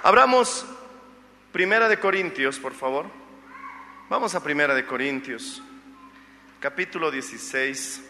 Abramos 0.01 0.65
Primera 1.51 1.89
de 1.89 1.99
Corintios, 1.99 2.57
por 2.57 2.73
favor. 2.73 3.05
Vamos 4.07 4.33
a 4.33 4.41
Primera 4.41 4.73
de 4.73 4.85
Corintios, 4.85 5.61
capítulo 6.61 7.11
16. 7.11 8.09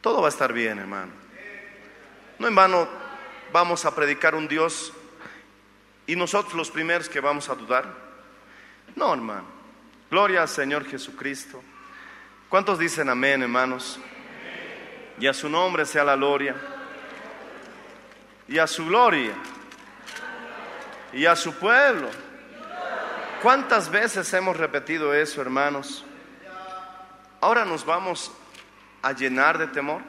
Todo 0.00 0.20
va 0.20 0.28
a 0.28 0.30
estar 0.30 0.52
bien, 0.52 0.78
hermano. 0.78 1.10
No 2.38 2.46
en 2.46 2.54
vano 2.54 2.88
vamos 3.52 3.84
a 3.84 3.94
predicar 3.96 4.36
un 4.36 4.46
Dios 4.46 4.92
y 6.06 6.14
nosotros 6.14 6.54
los 6.54 6.70
primeros 6.70 7.08
que 7.08 7.18
vamos 7.18 7.48
a 7.48 7.56
dudar. 7.56 7.92
No, 8.94 9.12
hermano. 9.12 9.46
Gloria 10.08 10.42
al 10.42 10.48
Señor 10.48 10.84
Jesucristo. 10.84 11.60
¿Cuántos 12.48 12.78
dicen 12.78 13.08
amén, 13.08 13.42
hermanos? 13.42 13.98
Y 15.18 15.26
a 15.26 15.34
su 15.34 15.48
nombre 15.48 15.84
sea 15.84 16.04
la 16.04 16.14
gloria 16.14 16.75
y 18.48 18.58
a 18.58 18.66
su 18.66 18.86
gloria 18.86 19.34
y 21.12 21.26
a 21.26 21.36
su 21.36 21.54
pueblo. 21.54 22.08
¿Cuántas 23.42 23.90
veces 23.90 24.32
hemos 24.32 24.56
repetido 24.56 25.14
eso, 25.14 25.40
hermanos? 25.40 26.04
Ahora 27.40 27.64
nos 27.64 27.84
vamos 27.84 28.32
a 29.02 29.12
llenar 29.12 29.58
de 29.58 29.66
temor. 29.68 30.02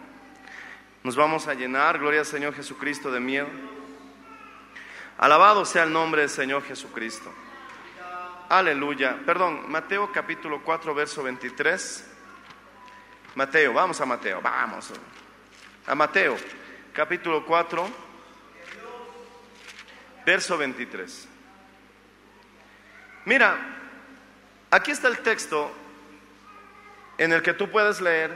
Nos 1.04 1.16
vamos 1.16 1.48
a 1.48 1.54
llenar, 1.54 2.00
gloria 2.00 2.22
al 2.22 2.26
Señor 2.26 2.54
Jesucristo, 2.54 3.12
de 3.12 3.20
miedo. 3.20 3.48
Alabado 5.18 5.66
sea 5.66 5.84
el 5.84 5.94
nombre 5.94 6.22
del 6.22 6.30
Señor 6.30 6.64
Jesucristo. 6.64 7.32
aleluya, 8.50 9.18
perdón, 9.26 9.70
Mateo 9.70 10.12
capítulo 10.12 10.62
4, 10.64 10.94
verso 10.96 11.24
23. 11.24 12.12
Mateo, 13.36 13.74
vamos 13.74 14.02
a 14.02 14.06
Mateo, 14.06 14.42
vamos. 14.42 14.92
A 15.86 15.96
Mateo, 15.96 16.36
capítulo 16.94 17.46
4, 17.46 18.07
verso 20.28 20.58
23. 20.58 21.26
Mira, 23.24 23.58
aquí 24.70 24.92
está 24.92 25.08
el 25.08 25.20
texto 25.20 25.72
en 27.18 27.32
el 27.32 27.42
que 27.42 27.54
tú 27.54 27.72
puedes 27.72 28.02
leer 28.02 28.32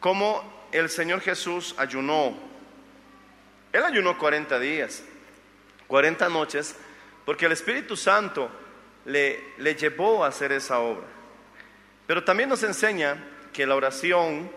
cómo 0.00 0.66
el 0.72 0.90
Señor 0.90 1.20
Jesús 1.20 1.72
ayunó. 1.78 2.36
Él 3.72 3.84
ayunó 3.84 4.18
40 4.18 4.58
días, 4.58 5.04
40 5.86 6.28
noches, 6.30 6.74
porque 7.24 7.46
el 7.46 7.52
Espíritu 7.52 7.96
Santo 7.96 8.50
le, 9.04 9.54
le 9.58 9.76
llevó 9.76 10.24
a 10.24 10.28
hacer 10.28 10.50
esa 10.50 10.80
obra. 10.80 11.06
Pero 12.08 12.24
también 12.24 12.48
nos 12.48 12.64
enseña 12.64 13.22
que 13.52 13.66
la 13.66 13.76
oración 13.76 14.50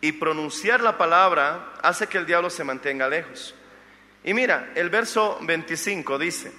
y 0.00 0.10
pronunciar 0.10 0.80
la 0.80 0.98
palabra 0.98 1.74
hace 1.82 2.08
que 2.08 2.18
el 2.18 2.26
diablo 2.26 2.50
se 2.50 2.64
mantenga 2.64 3.08
lejos. 3.08 3.54
Y 4.24 4.34
mira, 4.34 4.72
el 4.74 4.90
verso 4.90 5.38
25 5.42 6.18
dice, 6.18 6.52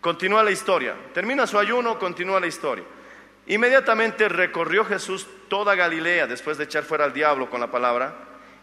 continúa 0.00 0.42
la 0.42 0.50
historia, 0.50 0.94
termina 1.14 1.46
su 1.46 1.58
ayuno, 1.58 1.98
continúa 1.98 2.40
la 2.40 2.46
historia. 2.46 2.84
Inmediatamente 3.46 4.28
recorrió 4.28 4.84
Jesús 4.84 5.26
toda 5.48 5.74
Galilea 5.74 6.26
después 6.26 6.58
de 6.58 6.64
echar 6.64 6.84
fuera 6.84 7.04
al 7.04 7.12
diablo 7.12 7.50
con 7.50 7.60
la 7.60 7.70
palabra, 7.70 8.14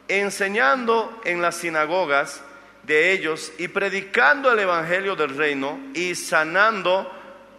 enseñando 0.07 1.19
en 1.25 1.41
las 1.41 1.57
sinagogas 1.57 2.43
de 2.83 3.11
ellos 3.11 3.51
y 3.57 3.67
predicando 3.67 4.51
el 4.51 4.59
Evangelio 4.59 5.15
del 5.15 5.35
reino 5.35 5.79
y 5.93 6.15
sanando 6.15 7.11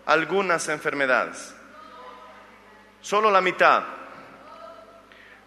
algunas 0.07 0.69
enfermedades. 0.69 1.55
Solo 3.01 3.31
la 3.31 3.41
mitad. 3.41 3.83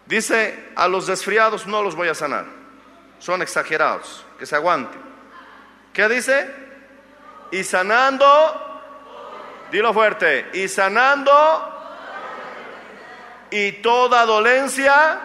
Dice, 0.06 0.70
a 0.76 0.86
los 0.88 1.06
desfriados 1.06 1.66
no 1.66 1.82
los 1.82 1.94
voy 1.94 2.08
a 2.08 2.14
sanar. 2.14 2.63
Son 3.24 3.40
exagerados, 3.40 4.22
que 4.38 4.44
se 4.44 4.54
aguanten. 4.54 5.00
¿Qué 5.94 6.06
dice? 6.10 6.46
Y 7.52 7.64
sanando, 7.64 8.82
dilo 9.72 9.94
fuerte, 9.94 10.50
y 10.52 10.68
sanando 10.68 11.32
y 13.50 13.72
toda 13.80 14.26
dolencia 14.26 15.20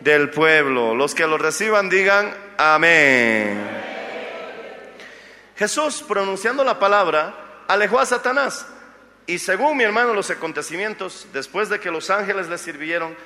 del 0.00 0.30
pueblo. 0.30 0.96
Los 0.96 1.14
que 1.14 1.28
lo 1.28 1.38
reciban 1.38 1.88
digan 1.88 2.34
amén. 2.58 3.56
Jesús, 5.54 6.02
pronunciando 6.02 6.64
la 6.64 6.80
palabra, 6.80 7.36
alejó 7.68 8.00
a 8.00 8.06
Satanás. 8.06 8.66
Y 9.28 9.38
según 9.38 9.76
mi 9.76 9.84
hermano, 9.84 10.12
los 10.12 10.28
acontecimientos, 10.28 11.28
después 11.32 11.68
de 11.68 11.78
que 11.78 11.92
los 11.92 12.10
ángeles 12.10 12.48
le 12.48 12.58
sirvieron, 12.58 13.16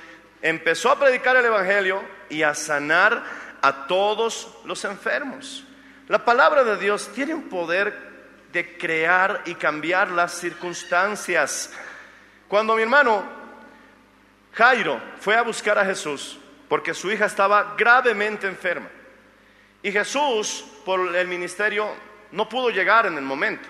empezó 0.42 0.90
a 0.90 0.98
predicar 0.98 1.36
el 1.36 1.44
Evangelio 1.44 2.02
y 2.28 2.42
a 2.42 2.54
sanar 2.54 3.22
a 3.60 3.86
todos 3.86 4.56
los 4.64 4.84
enfermos. 4.84 5.64
La 6.08 6.24
palabra 6.24 6.64
de 6.64 6.76
Dios 6.76 7.10
tiene 7.12 7.34
un 7.34 7.48
poder 7.48 8.08
de 8.52 8.78
crear 8.78 9.42
y 9.44 9.54
cambiar 9.54 10.10
las 10.10 10.32
circunstancias. 10.32 11.72
Cuando 12.48 12.74
mi 12.74 12.82
hermano 12.82 13.22
Jairo 14.54 15.00
fue 15.20 15.36
a 15.36 15.42
buscar 15.42 15.78
a 15.78 15.84
Jesús 15.84 16.38
porque 16.68 16.94
su 16.94 17.10
hija 17.10 17.26
estaba 17.26 17.74
gravemente 17.76 18.46
enferma 18.46 18.88
y 19.82 19.92
Jesús 19.92 20.64
por 20.84 21.14
el 21.14 21.28
ministerio 21.28 21.88
no 22.32 22.48
pudo 22.48 22.70
llegar 22.70 23.06
en 23.06 23.16
el 23.16 23.22
momento. 23.22 23.68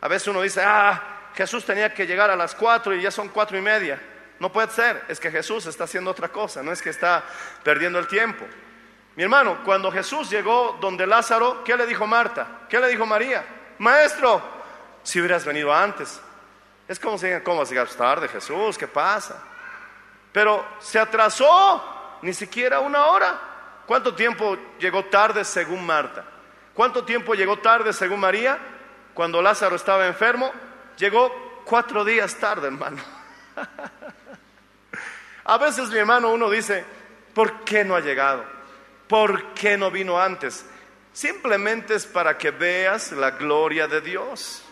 A 0.00 0.08
veces 0.08 0.28
uno 0.28 0.42
dice, 0.42 0.62
ah, 0.64 1.30
Jesús 1.34 1.64
tenía 1.64 1.92
que 1.92 2.06
llegar 2.06 2.30
a 2.30 2.36
las 2.36 2.54
cuatro 2.54 2.94
y 2.94 3.02
ya 3.02 3.10
son 3.10 3.28
cuatro 3.28 3.58
y 3.58 3.60
media. 3.60 4.00
No 4.38 4.52
puede 4.52 4.70
ser, 4.70 5.04
es 5.08 5.18
que 5.18 5.30
Jesús 5.30 5.66
está 5.66 5.84
haciendo 5.84 6.10
otra 6.10 6.28
cosa, 6.28 6.62
no 6.62 6.72
es 6.72 6.82
que 6.82 6.90
está 6.90 7.24
perdiendo 7.62 7.98
el 7.98 8.06
tiempo. 8.06 8.44
Mi 9.16 9.22
hermano, 9.22 9.64
cuando 9.64 9.90
Jesús 9.90 10.28
llegó 10.28 10.76
donde 10.80 11.06
Lázaro, 11.06 11.64
¿qué 11.64 11.74
le 11.76 11.86
dijo 11.86 12.06
Marta? 12.06 12.66
¿Qué 12.68 12.78
le 12.78 12.88
dijo 12.88 13.06
María? 13.06 13.44
Maestro, 13.78 14.42
si 15.02 15.20
hubieras 15.20 15.44
venido 15.44 15.72
antes. 15.72 16.20
Es 16.86 17.00
como 17.00 17.16
si, 17.16 17.26
¿cómo 17.42 17.64
llegar 17.64 17.88
tarde, 17.88 18.28
Jesús? 18.28 18.76
¿Qué 18.76 18.86
pasa? 18.86 19.42
Pero 20.32 20.64
se 20.80 20.98
atrasó, 20.98 22.18
ni 22.20 22.34
siquiera 22.34 22.80
una 22.80 23.06
hora. 23.06 23.40
¿Cuánto 23.86 24.14
tiempo 24.14 24.58
llegó 24.78 25.06
tarde 25.06 25.44
según 25.44 25.86
Marta? 25.86 26.24
¿Cuánto 26.74 27.04
tiempo 27.04 27.34
llegó 27.34 27.58
tarde 27.58 27.94
según 27.94 28.20
María? 28.20 28.58
Cuando 29.14 29.40
Lázaro 29.40 29.76
estaba 29.76 30.06
enfermo, 30.06 30.52
llegó 30.98 31.62
cuatro 31.64 32.04
días 32.04 32.34
tarde, 32.34 32.66
hermano. 32.66 32.98
A 35.48 35.58
veces, 35.58 35.90
mi 35.90 35.98
hermano, 35.98 36.30
uno 36.30 36.50
dice, 36.50 36.84
¿por 37.32 37.60
qué 37.60 37.84
no 37.84 37.94
ha 37.94 38.00
llegado? 38.00 38.44
¿Por 39.06 39.54
qué 39.54 39.76
no 39.76 39.92
vino 39.92 40.20
antes? 40.20 40.66
Simplemente 41.12 41.94
es 41.94 42.04
para 42.04 42.36
que 42.36 42.50
veas 42.50 43.12
la 43.12 43.30
gloria 43.30 43.86
de 43.86 44.00
Dios. 44.00 44.64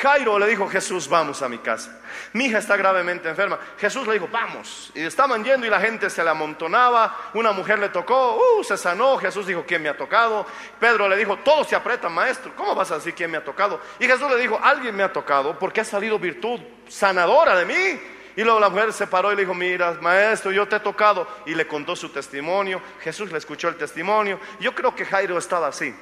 Jairo 0.00 0.38
le 0.38 0.46
dijo, 0.46 0.68
Jesús, 0.68 1.08
vamos 1.08 1.42
a 1.42 1.48
mi 1.48 1.58
casa. 1.58 2.00
Mi 2.32 2.46
hija 2.46 2.58
está 2.58 2.76
gravemente 2.76 3.28
enferma. 3.28 3.58
Jesús 3.76 4.06
le 4.06 4.12
dijo, 4.12 4.28
vamos. 4.30 4.92
Y 4.94 5.00
estaban 5.00 5.42
yendo 5.42 5.66
y 5.66 5.70
la 5.70 5.80
gente 5.80 6.10
se 6.10 6.22
le 6.22 6.30
amontonaba. 6.30 7.30
Una 7.34 7.50
mujer 7.50 7.80
le 7.80 7.88
tocó, 7.88 8.36
uh, 8.36 8.62
se 8.62 8.76
sanó. 8.76 9.16
Jesús 9.16 9.48
dijo, 9.48 9.64
¿quién 9.66 9.82
me 9.82 9.88
ha 9.88 9.96
tocado? 9.96 10.46
Pedro 10.78 11.08
le 11.08 11.16
dijo, 11.16 11.38
todos 11.38 11.66
se 11.66 11.74
apretan, 11.74 12.12
maestro. 12.12 12.54
¿Cómo 12.54 12.74
vas 12.74 12.92
a 12.92 12.96
decir 12.96 13.14
quién 13.14 13.32
me 13.32 13.38
ha 13.38 13.44
tocado? 13.44 13.80
Y 13.98 14.06
Jesús 14.06 14.30
le 14.30 14.36
dijo, 14.36 14.60
alguien 14.62 14.94
me 14.94 15.02
ha 15.02 15.12
tocado 15.12 15.58
porque 15.58 15.80
ha 15.80 15.84
salido 15.84 16.20
virtud 16.20 16.60
sanadora 16.88 17.56
de 17.56 17.64
mí. 17.64 18.15
Y 18.36 18.44
luego 18.44 18.60
la 18.60 18.68
mujer 18.68 18.92
se 18.92 19.06
paró 19.06 19.32
y 19.32 19.36
le 19.36 19.42
dijo, 19.42 19.54
mira, 19.54 19.92
maestro, 20.02 20.52
yo 20.52 20.68
te 20.68 20.76
he 20.76 20.80
tocado. 20.80 21.26
Y 21.46 21.54
le 21.54 21.66
contó 21.66 21.96
su 21.96 22.10
testimonio. 22.10 22.82
Jesús 23.00 23.32
le 23.32 23.38
escuchó 23.38 23.68
el 23.68 23.76
testimonio. 23.76 24.38
Yo 24.60 24.74
creo 24.74 24.94
que 24.94 25.06
Jairo 25.06 25.38
estaba 25.38 25.68
así. 25.68 25.94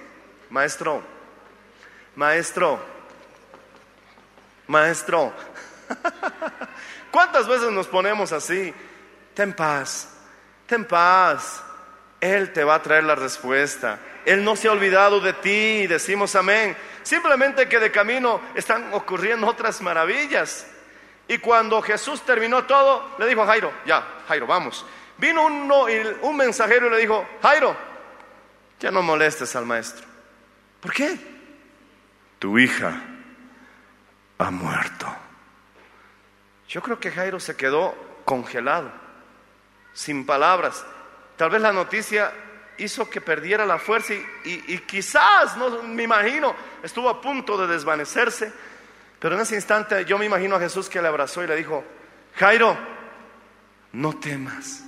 Maestro, 0.51 1.01
maestro, 2.16 2.81
maestro. 4.66 5.33
¿Cuántas 7.12 7.47
veces 7.47 7.70
nos 7.70 7.87
ponemos 7.87 8.33
así? 8.33 8.75
Ten 9.33 9.53
paz, 9.53 10.09
ten 10.66 10.85
paz. 10.85 11.62
Él 12.20 12.53
te 12.53 12.64
va 12.64 12.77
a 12.77 12.83
traer 12.83 13.05
la 13.05 13.14
respuesta. 13.14 14.01
Él 14.25 14.42
no 14.42 14.57
se 14.57 14.66
ha 14.66 14.73
olvidado 14.73 15.20
de 15.20 15.35
ti. 15.35 15.87
Decimos 15.87 16.35
amén. 16.35 16.77
Simplemente 17.05 17.68
que 17.68 17.79
de 17.79 17.92
camino 17.92 18.40
están 18.55 18.92
ocurriendo 18.92 19.47
otras 19.47 19.81
maravillas. 19.83 20.66
Y 21.27 21.39
cuando 21.39 21.81
Jesús 21.81 22.23
terminó 22.23 22.65
todo, 22.65 23.17
le 23.19 23.27
dijo 23.27 23.43
a 23.43 23.47
Jairo, 23.47 23.73
ya, 23.87 24.07
Jairo, 24.29 24.47
vamos. 24.47 24.85
Vino 25.17 25.47
uno, 25.47 25.87
un 26.23 26.37
mensajero 26.37 26.89
y 26.89 26.91
le 26.91 26.99
dijo, 26.99 27.27
Jairo, 27.43 27.75
ya 28.81 28.91
no 28.91 29.03
molestes 29.03 29.55
al 29.57 29.65
maestro. 29.65 30.07
¿Por 30.81 30.93
qué? 30.93 31.19
Tu 32.39 32.59
hija 32.59 33.01
ha 34.39 34.51
muerto. 34.51 35.07
Yo 36.69 36.83
creo 36.83 37.01
que 37.01 37.11
Jairo 37.11 37.41
se 37.41 37.57
quedó 37.57 37.95
congelado, 38.25 38.91
sin 39.95 40.27
palabras. 40.27 40.85
Tal 41.37 41.51
vez 41.51 41.63
la 41.63 41.73
noticia 41.73 42.33
hizo 42.77 43.09
que 43.09 43.21
perdiera 43.21 43.65
la 43.65 43.79
fuerza 43.79 44.13
y, 44.13 44.27
y, 44.45 44.75
y 44.75 44.79
quizás, 44.81 45.57
no 45.57 45.83
me 45.85 46.03
imagino, 46.03 46.55
estuvo 46.83 47.09
a 47.09 47.21
punto 47.21 47.57
de 47.57 47.73
desvanecerse 47.73 48.53
pero 49.25 49.37
en 49.37 49.41
ese 49.41 49.55
instante 49.55 50.05
yo 50.05 50.19
me 50.19 50.27
imagino 50.27 50.57
a 50.57 50.61
Jesús 50.61 50.91
que 50.91 51.01
le 51.01 51.09
abrazó 51.09 51.43
y 51.43 51.47
le 51.47 51.57
dijo, 51.57 51.83
Jairo, 52.35 52.77
no 53.93 54.21
temas, 54.21 54.85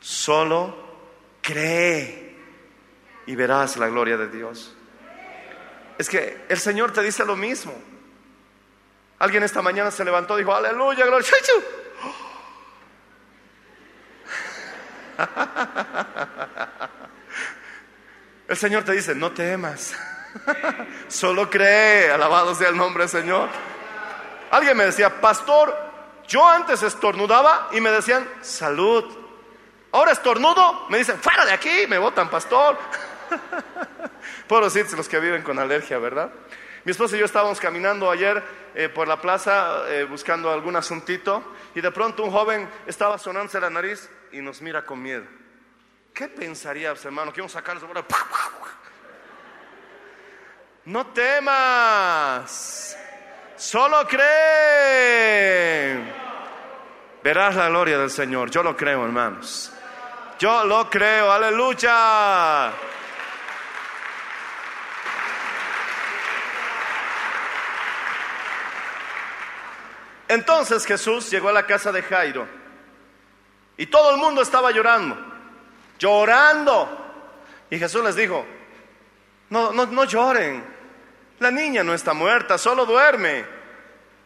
solo 0.00 0.98
cree 1.40 2.36
y 3.26 3.36
verás 3.36 3.76
la 3.76 3.86
gloria 3.86 4.16
de 4.16 4.26
Dios. 4.26 4.76
Es 5.96 6.08
que 6.08 6.44
el 6.48 6.58
Señor 6.58 6.92
te 6.92 7.02
dice 7.02 7.24
lo 7.24 7.36
mismo. 7.36 7.72
Alguien 9.20 9.44
esta 9.44 9.62
mañana 9.62 9.92
se 9.92 10.04
levantó 10.04 10.36
y 10.36 10.42
dijo, 10.42 10.52
aleluya, 10.52 11.06
gloria. 11.06 11.28
El 18.48 18.56
Señor 18.56 18.82
te 18.82 18.90
dice, 18.90 19.14
no 19.14 19.30
temas. 19.30 19.94
Solo 21.08 21.48
cree, 21.48 22.10
alabado 22.10 22.54
sea 22.54 22.68
el 22.68 22.76
nombre 22.76 23.04
del 23.04 23.10
Señor. 23.10 23.48
Alguien 24.50 24.76
me 24.76 24.84
decía, 24.84 25.20
pastor, 25.20 25.76
yo 26.26 26.46
antes 26.46 26.82
estornudaba 26.82 27.68
y 27.72 27.80
me 27.80 27.90
decían, 27.90 28.28
salud. 28.40 29.04
Ahora 29.92 30.12
estornudo, 30.12 30.86
me 30.88 30.98
dicen, 30.98 31.18
fuera 31.18 31.44
de 31.44 31.52
aquí, 31.52 31.86
me 31.88 31.98
votan, 31.98 32.30
pastor. 32.30 32.78
decirte 34.62 34.96
los 34.96 35.08
que 35.08 35.20
viven 35.20 35.42
con 35.42 35.58
alergia, 35.58 35.98
¿verdad? 35.98 36.30
Mi 36.84 36.92
esposa 36.92 37.16
y 37.16 37.20
yo 37.20 37.26
estábamos 37.26 37.60
caminando 37.60 38.10
ayer 38.10 38.42
eh, 38.74 38.88
por 38.88 39.06
la 39.06 39.20
plaza 39.20 39.84
eh, 39.88 40.04
buscando 40.04 40.50
algún 40.50 40.76
asuntito 40.76 41.54
y 41.74 41.80
de 41.80 41.90
pronto 41.90 42.24
un 42.24 42.30
joven 42.30 42.68
estaba 42.86 43.18
sonándose 43.18 43.60
la 43.60 43.70
nariz 43.70 44.08
y 44.32 44.40
nos 44.40 44.60
mira 44.62 44.84
con 44.84 45.02
miedo. 45.02 45.24
¿Qué 46.14 46.28
pensarías, 46.28 47.04
hermano? 47.04 47.32
Que 47.32 47.40
íbamos 47.40 47.54
a 47.54 47.60
sacarnos 47.60 47.84
No 50.90 51.06
temas, 51.06 52.96
solo 53.54 54.04
cree. 54.08 56.02
Verás 57.22 57.54
la 57.54 57.68
gloria 57.68 57.96
del 57.96 58.10
Señor. 58.10 58.50
Yo 58.50 58.64
lo 58.64 58.76
creo, 58.76 59.04
hermanos. 59.04 59.72
Yo 60.40 60.64
lo 60.64 60.90
creo, 60.90 61.30
aleluya. 61.30 62.72
Entonces 70.26 70.84
Jesús 70.84 71.30
llegó 71.30 71.50
a 71.50 71.52
la 71.52 71.66
casa 71.66 71.92
de 71.92 72.02
Jairo 72.02 72.48
y 73.76 73.86
todo 73.86 74.10
el 74.10 74.16
mundo 74.16 74.42
estaba 74.42 74.72
llorando, 74.72 75.16
llorando. 76.00 77.14
Y 77.70 77.78
Jesús 77.78 78.02
les 78.02 78.16
dijo, 78.16 78.44
no, 79.50 79.72
no, 79.72 79.86
no 79.86 80.02
lloren, 80.02 80.79
la 81.40 81.50
niña 81.50 81.82
no 81.82 81.94
está 81.94 82.14
muerta, 82.14 82.56
solo 82.58 82.86
duerme. 82.86 83.44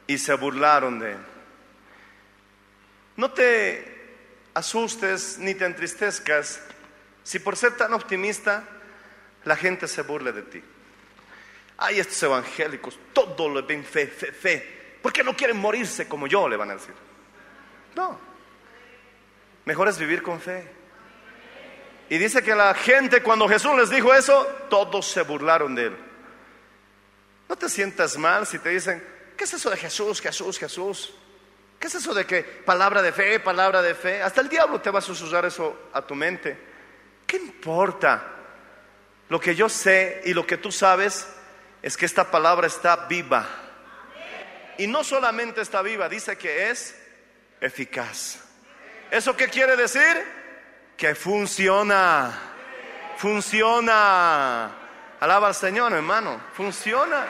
Y 0.07 0.19
se 0.19 0.35
burlaron 0.35 0.99
de 0.99 1.13
él. 1.13 1.19
No 3.17 3.31
te 3.31 3.95
asustes 4.53 5.39
ni 5.39 5.55
te 5.55 5.65
entristezcas 5.65 6.61
si 7.23 7.39
por 7.39 7.57
ser 7.57 7.77
tan 7.77 7.95
optimista 7.95 8.65
la 9.45 9.57
gente 9.57 9.89
se 9.89 10.03
burle 10.03 10.33
de 10.33 10.43
ti. 10.43 10.63
Ay, 11.79 12.01
estos 12.01 12.23
evangélicos, 12.23 12.99
todo 13.13 13.49
le 13.49 13.63
ven 13.63 13.85
fe, 13.85 14.07
fe, 14.09 14.33
fe. 14.33 14.99
¿Por 15.01 15.13
qué 15.13 15.25
no 15.25 15.35
quieren 15.35 15.57
morirse 15.57 16.07
como 16.07 16.27
yo? 16.27 16.49
Le 16.49 16.57
van 16.57 16.71
a 16.71 16.75
decir. 16.75 16.95
No. 17.95 18.19
Mejor 19.65 19.89
es 19.89 19.99
vivir 19.99 20.23
con 20.23 20.41
fe. 20.41 20.69
Y 22.11 22.19
dice 22.19 22.43
que 22.43 22.55
la 22.55 22.75
gente 22.75 23.23
cuando 23.23 23.49
Jesús 23.49 23.75
les 23.77 23.89
dijo 23.89 24.13
eso, 24.13 24.47
todos 24.69 25.07
se 25.07 25.23
burlaron 25.23 25.75
de 25.75 25.87
él. 25.87 25.97
No 27.49 27.57
te 27.57 27.69
sientas 27.69 28.17
mal 28.17 28.47
si 28.47 28.59
te 28.59 28.71
dicen, 28.71 29.03
¿qué 29.37 29.45
es 29.45 29.55
eso 29.55 29.71
de 29.71 29.77
Jesús, 29.77 30.21
Jesús, 30.21 30.59
Jesús? 30.59 31.15
¿Qué 31.79 31.89
es 31.89 31.95
eso 31.95 32.15
de 32.15 32.25
que 32.25 32.43
palabra 32.43 33.03
de 33.03 33.13
fe, 33.13 33.41
palabra 33.41 33.83
de 33.83 33.95
fe? 33.95 34.23
Hasta 34.23 34.41
el 34.41 34.49
diablo 34.49 34.81
te 34.81 34.91
va 34.91 35.01
a 35.01 35.03
susurrar 35.03 35.45
eso 35.45 35.91
a 35.93 36.03
tu 36.03 36.15
mente. 36.15 36.57
¿Qué 37.27 37.37
importa? 37.37 38.31
Lo 39.29 39.41
que 39.41 39.55
yo 39.55 39.69
sé 39.69 40.23
y 40.25 40.33
lo 40.33 40.47
que 40.47 40.57
tú 40.57 40.73
sabes 40.73 41.27
es 41.83 41.97
que 41.97 42.07
esta 42.07 42.31
palabra 42.31 42.67
está 42.67 43.07
viva. 43.07 43.47
Y 44.79 44.87
no 44.87 45.05
solamente 45.05 45.61
está 45.61 45.83
viva, 45.83 46.09
dice 46.09 46.37
que 46.37 46.71
es 46.71 46.97
eficaz. 47.61 48.39
¿Eso 49.11 49.37
qué 49.37 49.49
quiere 49.49 49.77
decir? 49.77 50.25
Que 50.97 51.15
funciona. 51.15 52.33
Funciona. 53.17 54.84
Alaba 55.25 55.49
al 55.49 55.55
Señor, 55.55 55.91
hermano. 55.95 56.39
Funciona. 56.53 57.25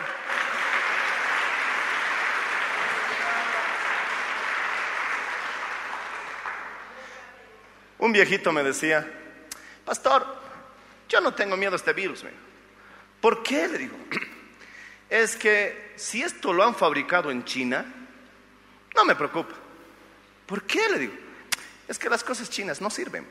Un 7.99 8.11
viejito 8.11 8.51
me 8.51 8.65
decía, 8.65 9.09
pastor, 9.85 10.27
yo 11.09 11.21
no 11.21 11.35
tengo 11.35 11.57
miedo 11.57 11.75
a 11.75 11.77
este 11.77 11.93
virus. 11.93 12.25
¿Por 13.21 13.45
qué? 13.45 13.69
Le 13.69 13.79
digo, 13.79 13.97
es 15.09 15.37
que 15.37 15.93
si 15.95 16.21
esto 16.21 16.53
lo 16.53 16.65
han 16.65 16.75
fabricado 16.75 17.31
en 17.31 17.45
China, 17.45 17.85
no 18.97 19.05
me 19.05 19.15
preocupa. 19.15 19.55
¿Por 20.47 20.65
qué? 20.65 20.89
Le 20.89 20.99
digo, 20.99 21.15
es 21.87 21.97
que 21.97 22.11
las 22.11 22.25
cosas 22.25 22.51
chinas 22.51 22.81
no 22.81 22.91
sirven. 22.91 23.25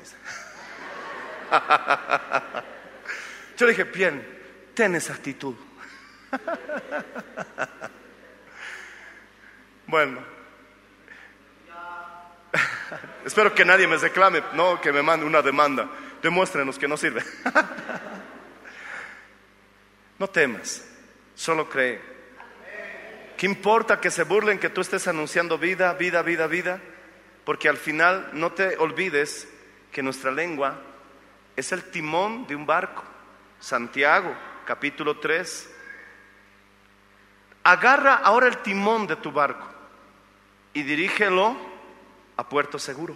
Yo 3.57 3.65
le 3.65 3.73
dije, 3.73 3.83
bien, 3.83 4.32
ten 4.73 4.95
esa 4.95 5.13
actitud. 5.13 5.55
Bueno, 9.85 10.21
espero 13.25 13.53
que 13.53 13.65
nadie 13.65 13.85
me 13.85 13.97
reclame, 13.97 14.41
no 14.53 14.81
que 14.81 14.91
me 14.91 15.01
mande 15.01 15.25
una 15.25 15.41
demanda. 15.41 15.87
Demuéstrenos 16.21 16.79
que 16.79 16.87
no 16.87 16.97
sirve. 16.97 17.23
No 20.19 20.29
temas, 20.29 20.85
solo 21.35 21.67
cree. 21.67 21.99
¿Qué 23.35 23.45
importa 23.47 23.99
que 23.99 24.11
se 24.11 24.23
burlen 24.23 24.59
que 24.59 24.69
tú 24.69 24.79
estés 24.79 25.07
anunciando 25.07 25.57
vida, 25.57 25.91
vida, 25.95 26.21
vida, 26.21 26.47
vida? 26.47 26.79
Porque 27.43 27.67
al 27.67 27.77
final 27.77 28.29
no 28.31 28.53
te 28.53 28.77
olvides 28.77 29.49
que 29.91 30.03
nuestra 30.03 30.31
lengua 30.31 30.79
es 31.57 31.71
el 31.71 31.83
timón 31.89 32.47
de 32.47 32.55
un 32.55 32.65
barco. 32.65 33.03
Santiago, 33.59 34.33
capítulo 34.65 35.19
3. 35.19 35.69
Agarra 37.63 38.15
ahora 38.15 38.47
el 38.47 38.57
timón 38.57 39.07
de 39.07 39.15
tu 39.15 39.31
barco 39.31 39.67
y 40.73 40.83
dirígelo 40.83 41.55
a 42.37 42.49
puerto 42.49 42.79
seguro. 42.79 43.15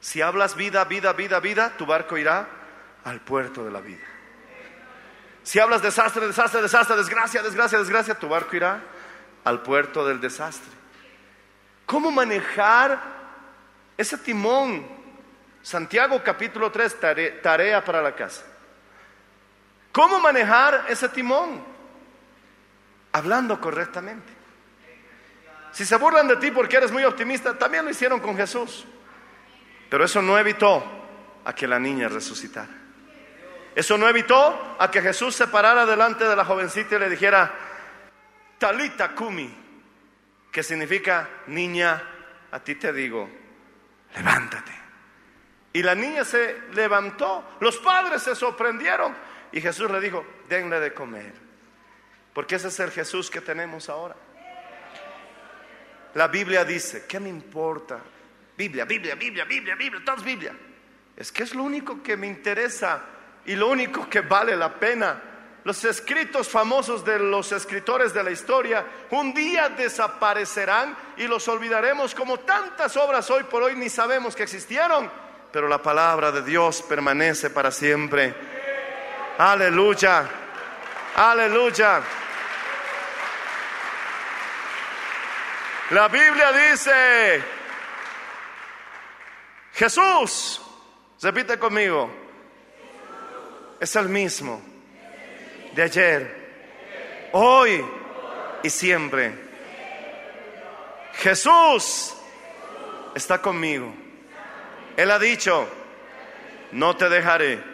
Si 0.00 0.20
hablas 0.20 0.56
vida, 0.56 0.84
vida, 0.84 1.12
vida, 1.12 1.40
vida, 1.40 1.76
tu 1.76 1.86
barco 1.86 2.16
irá 2.16 2.46
al 3.04 3.20
puerto 3.20 3.64
de 3.64 3.70
la 3.70 3.80
vida. 3.80 4.04
Si 5.42 5.58
hablas 5.58 5.82
desastre, 5.82 6.26
desastre, 6.26 6.62
desastre, 6.62 6.96
desgracia, 6.96 7.42
desgracia, 7.42 7.78
desgracia, 7.78 8.18
tu 8.18 8.28
barco 8.28 8.54
irá 8.54 8.80
al 9.44 9.62
puerto 9.62 10.06
del 10.06 10.20
desastre. 10.20 10.70
¿Cómo 11.86 12.10
manejar 12.10 13.00
ese 13.96 14.18
timón? 14.18 14.86
Santiago 15.62 16.22
capítulo 16.22 16.70
3, 16.70 17.40
tarea 17.42 17.84
para 17.84 18.02
la 18.02 18.14
casa. 18.14 18.44
¿Cómo 19.92 20.18
manejar 20.18 20.86
ese 20.88 21.08
timón? 21.10 21.62
Hablando 23.12 23.60
correctamente. 23.60 24.32
Si 25.70 25.84
se 25.84 25.96
burlan 25.96 26.28
de 26.28 26.36
ti 26.36 26.50
porque 26.50 26.78
eres 26.78 26.90
muy 26.90 27.04
optimista, 27.04 27.56
también 27.56 27.84
lo 27.84 27.90
hicieron 27.90 28.20
con 28.20 28.36
Jesús. 28.36 28.86
Pero 29.90 30.04
eso 30.04 30.22
no 30.22 30.38
evitó 30.38 30.82
a 31.44 31.54
que 31.54 31.66
la 31.66 31.78
niña 31.78 32.08
resucitara. 32.08 32.82
Eso 33.74 33.96
no 33.96 34.08
evitó 34.08 34.76
a 34.78 34.90
que 34.90 35.00
Jesús 35.00 35.34
se 35.34 35.46
parara 35.46 35.86
delante 35.86 36.26
de 36.26 36.36
la 36.36 36.44
jovencita 36.44 36.96
y 36.96 36.98
le 36.98 37.10
dijera, 37.10 37.52
Talita 38.58 39.14
Kumi, 39.14 39.54
que 40.50 40.62
significa, 40.62 41.28
niña, 41.46 42.02
a 42.50 42.60
ti 42.60 42.74
te 42.74 42.92
digo, 42.92 43.28
levántate. 44.14 44.72
Y 45.72 45.82
la 45.82 45.94
niña 45.94 46.24
se 46.24 46.60
levantó, 46.74 47.56
los 47.60 47.78
padres 47.78 48.22
se 48.22 48.34
sorprendieron 48.34 49.14
y 49.52 49.60
Jesús 49.60 49.90
le 49.90 50.00
dijo, 50.00 50.24
denle 50.48 50.80
de 50.80 50.94
comer. 50.94 51.32
Porque 52.32 52.56
ese 52.56 52.68
es 52.68 52.80
el 52.80 52.90
Jesús 52.90 53.30
que 53.30 53.40
tenemos 53.40 53.88
ahora. 53.88 54.16
La 56.14 56.28
Biblia 56.28 56.64
dice, 56.64 57.04
¿qué 57.06 57.20
me 57.20 57.28
importa? 57.28 58.00
Biblia, 58.56 58.84
Biblia, 58.84 59.14
Biblia, 59.14 59.44
Biblia, 59.44 59.74
Biblia, 59.74 60.02
todo 60.04 60.16
es 60.16 60.24
Biblia. 60.24 60.54
Es 61.16 61.30
que 61.30 61.42
es 61.42 61.54
lo 61.54 61.62
único 61.62 62.02
que 62.02 62.16
me 62.16 62.26
interesa 62.26 63.02
y 63.44 63.54
lo 63.54 63.68
único 63.68 64.08
que 64.08 64.20
vale 64.22 64.56
la 64.56 64.74
pena. 64.78 65.22
Los 65.64 65.84
escritos 65.84 66.48
famosos 66.48 67.04
de 67.04 67.18
los 67.18 67.52
escritores 67.52 68.12
de 68.12 68.24
la 68.24 68.30
historia 68.30 68.84
un 69.10 69.32
día 69.32 69.68
desaparecerán 69.68 70.96
y 71.16 71.28
los 71.28 71.46
olvidaremos 71.46 72.14
como 72.14 72.40
tantas 72.40 72.96
obras 72.96 73.30
hoy 73.30 73.44
por 73.44 73.62
hoy 73.62 73.76
ni 73.76 73.88
sabemos 73.88 74.34
que 74.34 74.42
existieron, 74.42 75.08
pero 75.52 75.68
la 75.68 75.80
palabra 75.80 76.32
de 76.32 76.42
Dios 76.42 76.82
permanece 76.82 77.50
para 77.50 77.70
siempre. 77.70 78.34
Aleluya, 79.42 80.24
aleluya. 81.16 82.00
La 85.90 86.06
Biblia 86.06 86.52
dice, 86.52 87.42
Jesús, 89.72 90.62
repite 91.20 91.58
conmigo, 91.58 92.08
es 93.80 93.96
el 93.96 94.08
mismo 94.08 94.62
de 95.74 95.82
ayer, 95.82 97.30
hoy 97.32 97.84
y 98.62 98.70
siempre. 98.70 99.34
Jesús 101.14 102.14
está 103.12 103.42
conmigo. 103.42 103.92
Él 104.96 105.10
ha 105.10 105.18
dicho, 105.18 105.68
no 106.70 106.96
te 106.96 107.08
dejaré, 107.08 107.71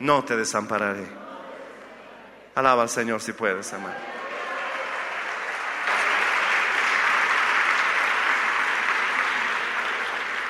no 0.00 0.24
te 0.24 0.36
desampararé. 0.36 1.06
Alaba 2.54 2.82
al 2.82 2.88
Señor 2.88 3.20
si 3.22 3.32
puedes, 3.32 3.72
hermano. 3.72 3.94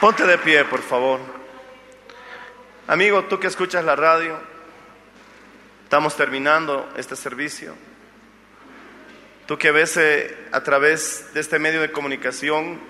Ponte 0.00 0.24
de 0.24 0.38
pie, 0.38 0.64
por 0.64 0.80
favor. 0.80 1.20
Amigo, 2.86 3.24
tú 3.24 3.38
que 3.38 3.48
escuchas 3.48 3.84
la 3.84 3.94
radio, 3.94 4.38
estamos 5.84 6.16
terminando 6.16 6.88
este 6.96 7.16
servicio. 7.16 7.74
Tú 9.46 9.58
que 9.58 9.72
ves 9.72 9.96
eh, 9.98 10.48
a 10.52 10.62
través 10.62 11.34
de 11.34 11.40
este 11.40 11.58
medio 11.58 11.82
de 11.82 11.92
comunicación, 11.92 12.80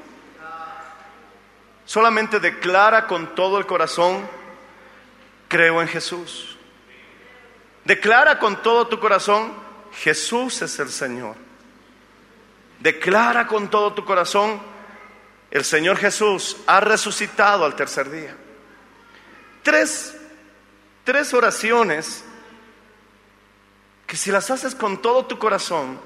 solamente 1.85 2.39
declara 2.39 3.07
con 3.07 3.35
todo 3.35 3.59
el 3.59 3.67
corazón, 3.67 4.29
creo 5.49 5.83
en 5.83 5.89
Jesús. 5.89 6.50
Declara 7.85 8.39
con 8.39 8.63
todo 8.63 8.87
tu 8.89 9.01
corazón, 9.01 9.53
Jesús 9.93 10.63
es 10.63 10.79
el 10.79 10.91
Señor. 10.91 11.37
Declara 12.81 13.47
con 13.47 13.69
todo 13.69 13.93
tu 13.93 14.05
corazón, 14.05 14.61
el 15.51 15.65
Señor 15.65 15.97
Jesús 15.97 16.57
ha 16.67 16.81
resucitado 16.81 17.65
al 17.65 17.75
tercer 17.75 18.11
día. 18.11 18.37
Tres, 19.63 20.17
tres 21.05 21.35
oraciones 21.35 22.25
que 24.07 24.17
si 24.17 24.31
las 24.31 24.51
haces 24.51 24.75
con 24.75 25.01
todo 25.03 25.27
tu 25.27 25.39
corazón, 25.39 26.01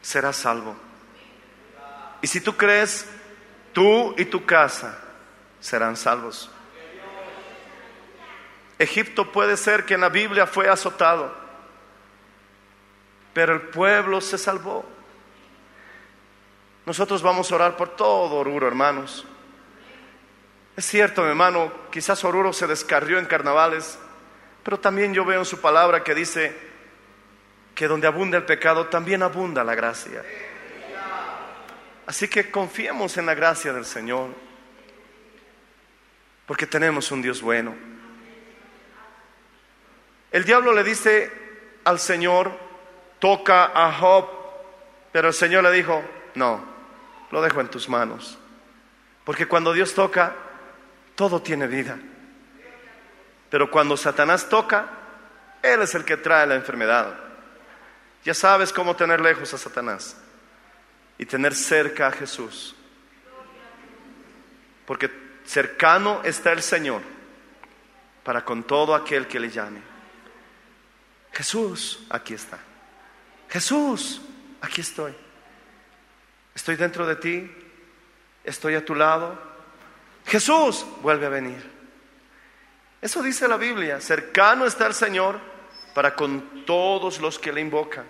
serás 0.00 0.36
salvo. 0.36 0.76
Y 2.20 2.26
si 2.26 2.40
tú 2.40 2.56
crees, 2.56 3.06
tú 3.72 4.14
y 4.16 4.24
tu 4.26 4.46
casa 4.46 4.98
serán 5.60 5.96
salvos. 5.96 6.50
Egipto 8.82 9.30
puede 9.30 9.56
ser 9.56 9.84
que 9.84 9.94
en 9.94 10.00
la 10.00 10.08
Biblia 10.08 10.46
fue 10.46 10.68
azotado, 10.68 11.34
pero 13.32 13.54
el 13.54 13.62
pueblo 13.62 14.20
se 14.20 14.38
salvó. 14.38 14.84
Nosotros 16.84 17.22
vamos 17.22 17.50
a 17.50 17.54
orar 17.54 17.76
por 17.76 17.90
todo 17.90 18.36
Oruro, 18.36 18.66
hermanos. 18.66 19.24
Es 20.76 20.84
cierto, 20.84 21.22
mi 21.22 21.28
hermano, 21.28 21.72
quizás 21.90 22.24
Oruro 22.24 22.52
se 22.52 22.66
descarrió 22.66 23.18
en 23.18 23.26
carnavales, 23.26 23.98
pero 24.62 24.80
también 24.80 25.14
yo 25.14 25.24
veo 25.24 25.40
en 25.40 25.44
su 25.44 25.60
palabra 25.60 26.02
que 26.02 26.14
dice 26.14 26.56
que 27.74 27.86
donde 27.86 28.06
abunda 28.06 28.38
el 28.38 28.44
pecado, 28.44 28.86
también 28.86 29.22
abunda 29.22 29.64
la 29.64 29.74
gracia. 29.74 30.24
Así 32.06 32.28
que 32.28 32.50
confiemos 32.50 33.16
en 33.16 33.26
la 33.26 33.34
gracia 33.34 33.72
del 33.72 33.84
Señor, 33.84 34.30
porque 36.46 36.66
tenemos 36.66 37.10
un 37.12 37.22
Dios 37.22 37.40
bueno. 37.40 37.91
El 40.32 40.44
diablo 40.44 40.72
le 40.72 40.82
dice 40.82 41.30
al 41.84 41.98
Señor, 42.00 42.50
toca 43.18 43.70
a 43.74 43.92
Job, 43.92 44.26
pero 45.12 45.28
el 45.28 45.34
Señor 45.34 45.62
le 45.62 45.70
dijo, 45.70 46.02
no, 46.34 46.64
lo 47.30 47.42
dejo 47.42 47.60
en 47.60 47.68
tus 47.68 47.88
manos, 47.88 48.38
porque 49.24 49.46
cuando 49.46 49.72
Dios 49.74 49.94
toca, 49.94 50.34
todo 51.14 51.42
tiene 51.42 51.66
vida. 51.66 51.98
Pero 53.50 53.70
cuando 53.70 53.98
Satanás 53.98 54.48
toca, 54.48 54.86
Él 55.62 55.82
es 55.82 55.94
el 55.94 56.04
que 56.06 56.16
trae 56.16 56.46
la 56.46 56.54
enfermedad. 56.54 57.14
Ya 58.24 58.32
sabes 58.32 58.72
cómo 58.72 58.96
tener 58.96 59.20
lejos 59.20 59.52
a 59.52 59.58
Satanás 59.58 60.16
y 61.18 61.26
tener 61.26 61.54
cerca 61.54 62.06
a 62.06 62.12
Jesús. 62.12 62.74
Porque 64.86 65.10
cercano 65.44 66.22
está 66.24 66.52
el 66.52 66.62
Señor 66.62 67.02
para 68.24 68.44
con 68.44 68.62
todo 68.62 68.94
aquel 68.94 69.26
que 69.26 69.38
le 69.38 69.50
llame. 69.50 69.91
Jesús, 71.32 72.06
aquí 72.10 72.34
está. 72.34 72.58
Jesús, 73.48 74.20
aquí 74.60 74.80
estoy. 74.80 75.14
Estoy 76.54 76.76
dentro 76.76 77.06
de 77.06 77.16
ti, 77.16 77.50
estoy 78.44 78.74
a 78.74 78.84
tu 78.84 78.94
lado. 78.94 79.38
Jesús, 80.26 80.84
vuelve 81.00 81.26
a 81.26 81.30
venir. 81.30 81.70
Eso 83.00 83.22
dice 83.22 83.48
la 83.48 83.56
Biblia, 83.56 84.00
cercano 84.00 84.64
está 84.64 84.86
el 84.86 84.94
Señor 84.94 85.40
para 85.94 86.14
con 86.14 86.64
todos 86.64 87.20
los 87.20 87.38
que 87.38 87.52
le 87.52 87.60
invocan. 87.60 88.06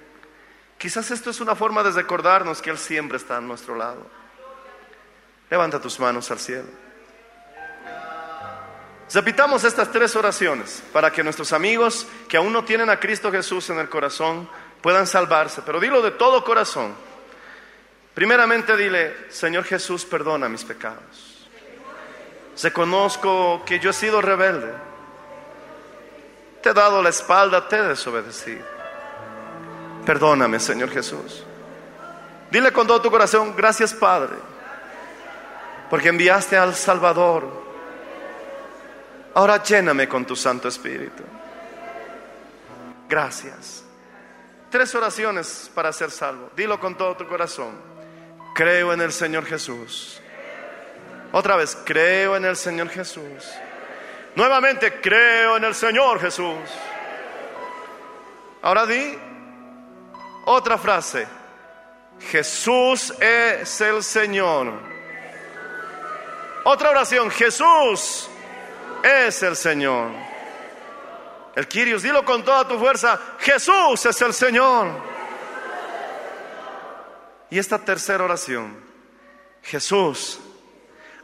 Quizás 0.77 1.11
esto 1.11 1.31
es 1.31 1.41
una 1.41 1.55
forma 1.55 1.83
de 1.83 1.93
recordarnos 1.93 2.61
que 2.61 2.71
Él 2.71 2.79
siempre 2.79 3.17
está 3.17 3.37
a 3.37 3.41
nuestro 3.41 3.77
lado. 3.77 4.07
Levanta 5.49 5.81
tus 5.81 5.99
manos 6.01 6.31
al 6.31 6.41
cielo. 6.41 6.69
Repitamos 9.13 9.63
estas 9.65 9.91
tres 9.91 10.17
oraciones 10.17 10.83
para 10.93 11.11
que 11.11 11.23
nuestros 11.23 11.53
amigos 11.53 12.07
que 12.29 12.39
aún 12.39 12.53
no 12.53 12.65
tienen 12.65 12.89
a 12.89 12.99
Cristo 12.99 13.31
Jesús 13.31 13.69
en 13.69 13.79
el 13.79 13.91
corazón 13.91 14.49
puedan 14.81 15.07
salvarse. 15.07 15.61
Pero 15.67 15.81
dilo 15.81 16.01
de 16.01 16.13
todo 16.13 16.43
corazón. 16.43 16.95
Primeramente 18.15 18.77
dile, 18.77 19.31
Señor 19.31 19.65
Jesús, 19.65 20.07
perdona 20.07 20.49
mis 20.49 20.65
pecados. 20.65 21.49
Reconozco 22.63 23.63
que 23.67 23.79
yo 23.79 23.91
he 23.91 23.95
sido 23.95 24.23
rebelde. 24.23 24.73
Te 26.63 26.71
he 26.71 26.75
dado 26.75 27.03
la 27.03 27.11
espalda, 27.11 27.69
te 27.69 27.77
he 27.77 27.83
desobedecido. 27.83 28.65
Perdóname, 30.07 30.59
Señor 30.59 30.91
Jesús. 30.91 31.45
Dile 32.51 32.73
con 32.73 32.87
todo 32.87 33.01
tu 33.01 33.11
corazón, 33.11 33.55
gracias 33.57 33.95
Padre, 33.95 34.37
porque 35.89 36.09
enviaste 36.09 36.57
al 36.57 36.75
Salvador. 36.75 37.62
Ahora 39.35 39.63
lléname 39.63 40.09
con 40.09 40.27
tu 40.27 40.37
Santo 40.37 40.69
Espíritu. 40.69 41.23
Gracias. 43.09 43.85
Tres 44.71 44.95
oraciones 44.95 45.71
para 45.75 45.93
ser 45.93 46.11
salvo. 46.11 46.51
Dilo 46.57 46.79
con 46.79 46.97
todo 46.97 47.17
tu 47.17 47.27
corazón. 47.27 47.73
Creo 48.55 48.93
en 48.93 49.01
el 49.01 49.13
Señor 49.13 49.45
Jesús. 49.47 50.21
Otra 51.33 51.57
vez, 51.57 51.77
creo 51.85 52.37
en 52.37 52.45
el 52.45 52.57
Señor 52.57 52.89
Jesús. 52.91 53.51
Nuevamente, 54.35 55.01
creo 55.01 55.57
en 55.57 55.65
el 55.65 55.75
Señor 55.75 56.21
Jesús. 56.21 56.59
Ahora 58.63 58.87
di, 58.87 59.19
otra 60.45 60.77
frase. 60.77 61.27
Jesús 62.31 63.13
es 63.19 63.81
el 63.81 64.03
Señor. 64.03 64.73
Otra 66.65 66.91
oración. 66.91 67.31
Jesús 67.31 68.29
es 69.03 69.43
el 69.43 69.57
Señor. 69.57 70.11
El 71.55 71.69
Kirios, 71.69 72.03
dilo 72.03 72.25
con 72.25 72.45
toda 72.45 72.67
tu 72.67 72.79
fuerza. 72.79 73.19
Jesús 73.39 74.07
es 74.07 74.23
el 74.23 74.33
Señor. 74.33 74.89
Y 77.51 77.59
esta 77.59 77.79
tercera 77.79 78.25
oración. 78.25 78.83
Jesús 79.63 80.41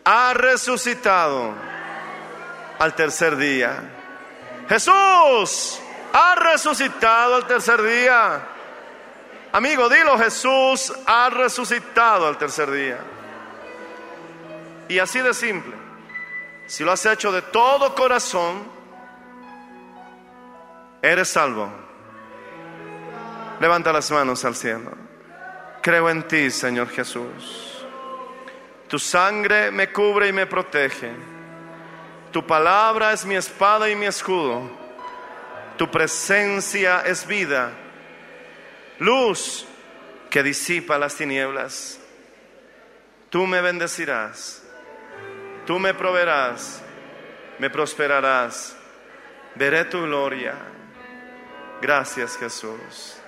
ha 0.05 0.35
resucitado 0.35 1.55
al 2.79 2.95
tercer 2.95 3.37
día. 3.37 3.95
Jesús 4.69 5.81
ha 6.13 6.35
resucitado 6.35 7.37
al 7.37 7.47
tercer 7.47 7.83
día. 7.83 8.47
Amigo, 9.53 9.89
dilo, 9.89 10.19
Jesús 10.19 10.93
ha 11.07 11.31
resucitado 11.31 12.29
al 12.29 12.37
tercer 12.37 12.71
día. 12.71 12.99
Y 14.89 14.99
así 14.99 15.21
de 15.21 15.33
simple, 15.33 15.75
si 16.69 16.85
lo 16.85 16.93
has 16.93 17.05
hecho 17.05 17.33
de 17.33 17.43
todo 17.43 17.93
corazón, 17.97 18.63
eres 21.03 21.29
salvo. 21.29 21.69
Levanta 23.59 23.93
las 23.93 24.09
manos 24.13 24.45
al 24.45 24.55
cielo. 24.55 24.93
Creo 25.83 26.09
en 26.09 26.23
ti, 26.29 26.53
Señor 26.53 26.89
Jesús. 26.91 27.85
Tu 28.87 29.01
sangre 29.01 29.73
me 29.73 29.93
cubre 29.93 30.29
y 30.29 30.33
me 30.33 30.47
protege. 30.47 31.11
Tu 32.31 32.47
palabra 32.47 33.13
es 33.13 33.27
mi 33.27 33.35
espada 33.35 33.91
y 33.91 33.97
mi 33.97 34.07
escudo. 34.07 34.71
Tu 35.77 35.91
presencia 35.91 37.01
es 37.01 37.27
vida 37.27 37.73
luz 38.99 39.67
que 40.31 40.43
disipa 40.43 40.99
las 40.99 41.15
tinieblas. 41.15 41.99
Tú 43.31 43.47
me 43.47 43.61
bendecirás, 43.61 44.63
tú 45.69 45.79
me 45.79 45.93
proveerás, 45.93 46.83
me 47.59 47.69
prosperarás, 47.69 48.75
veré 49.55 49.85
tu 49.85 50.01
gloria. 50.01 50.55
Gracias 51.83 52.39
Jesús. 52.39 53.19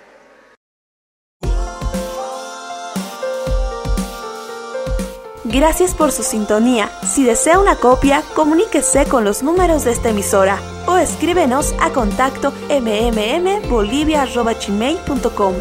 Gracias 5.43 5.93
por 5.93 6.11
su 6.11 6.23
sintonía. 6.23 6.89
Si 7.03 7.23
desea 7.23 7.59
una 7.59 7.75
copia, 7.75 8.23
comuníquese 8.33 9.05
con 9.05 9.23
los 9.23 9.43
números 9.43 9.83
de 9.83 9.91
esta 9.91 10.09
emisora 10.09 10.57
o 10.87 10.97
escríbenos 10.97 11.75
a 11.79 11.91
contacto 11.91 12.51
mmmbolivia.com. 12.69 15.53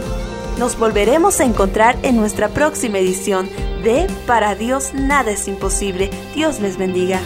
Nos 0.58 0.78
volveremos 0.78 1.40
a 1.40 1.44
encontrar 1.44 1.98
en 2.02 2.16
nuestra 2.16 2.48
próxima 2.48 2.98
edición 2.98 3.50
de 3.82 4.06
Para 4.26 4.54
Dios 4.54 4.92
nada 4.94 5.30
es 5.30 5.48
imposible. 5.48 6.10
Dios 6.34 6.60
les 6.60 6.76
bendiga. 6.76 7.20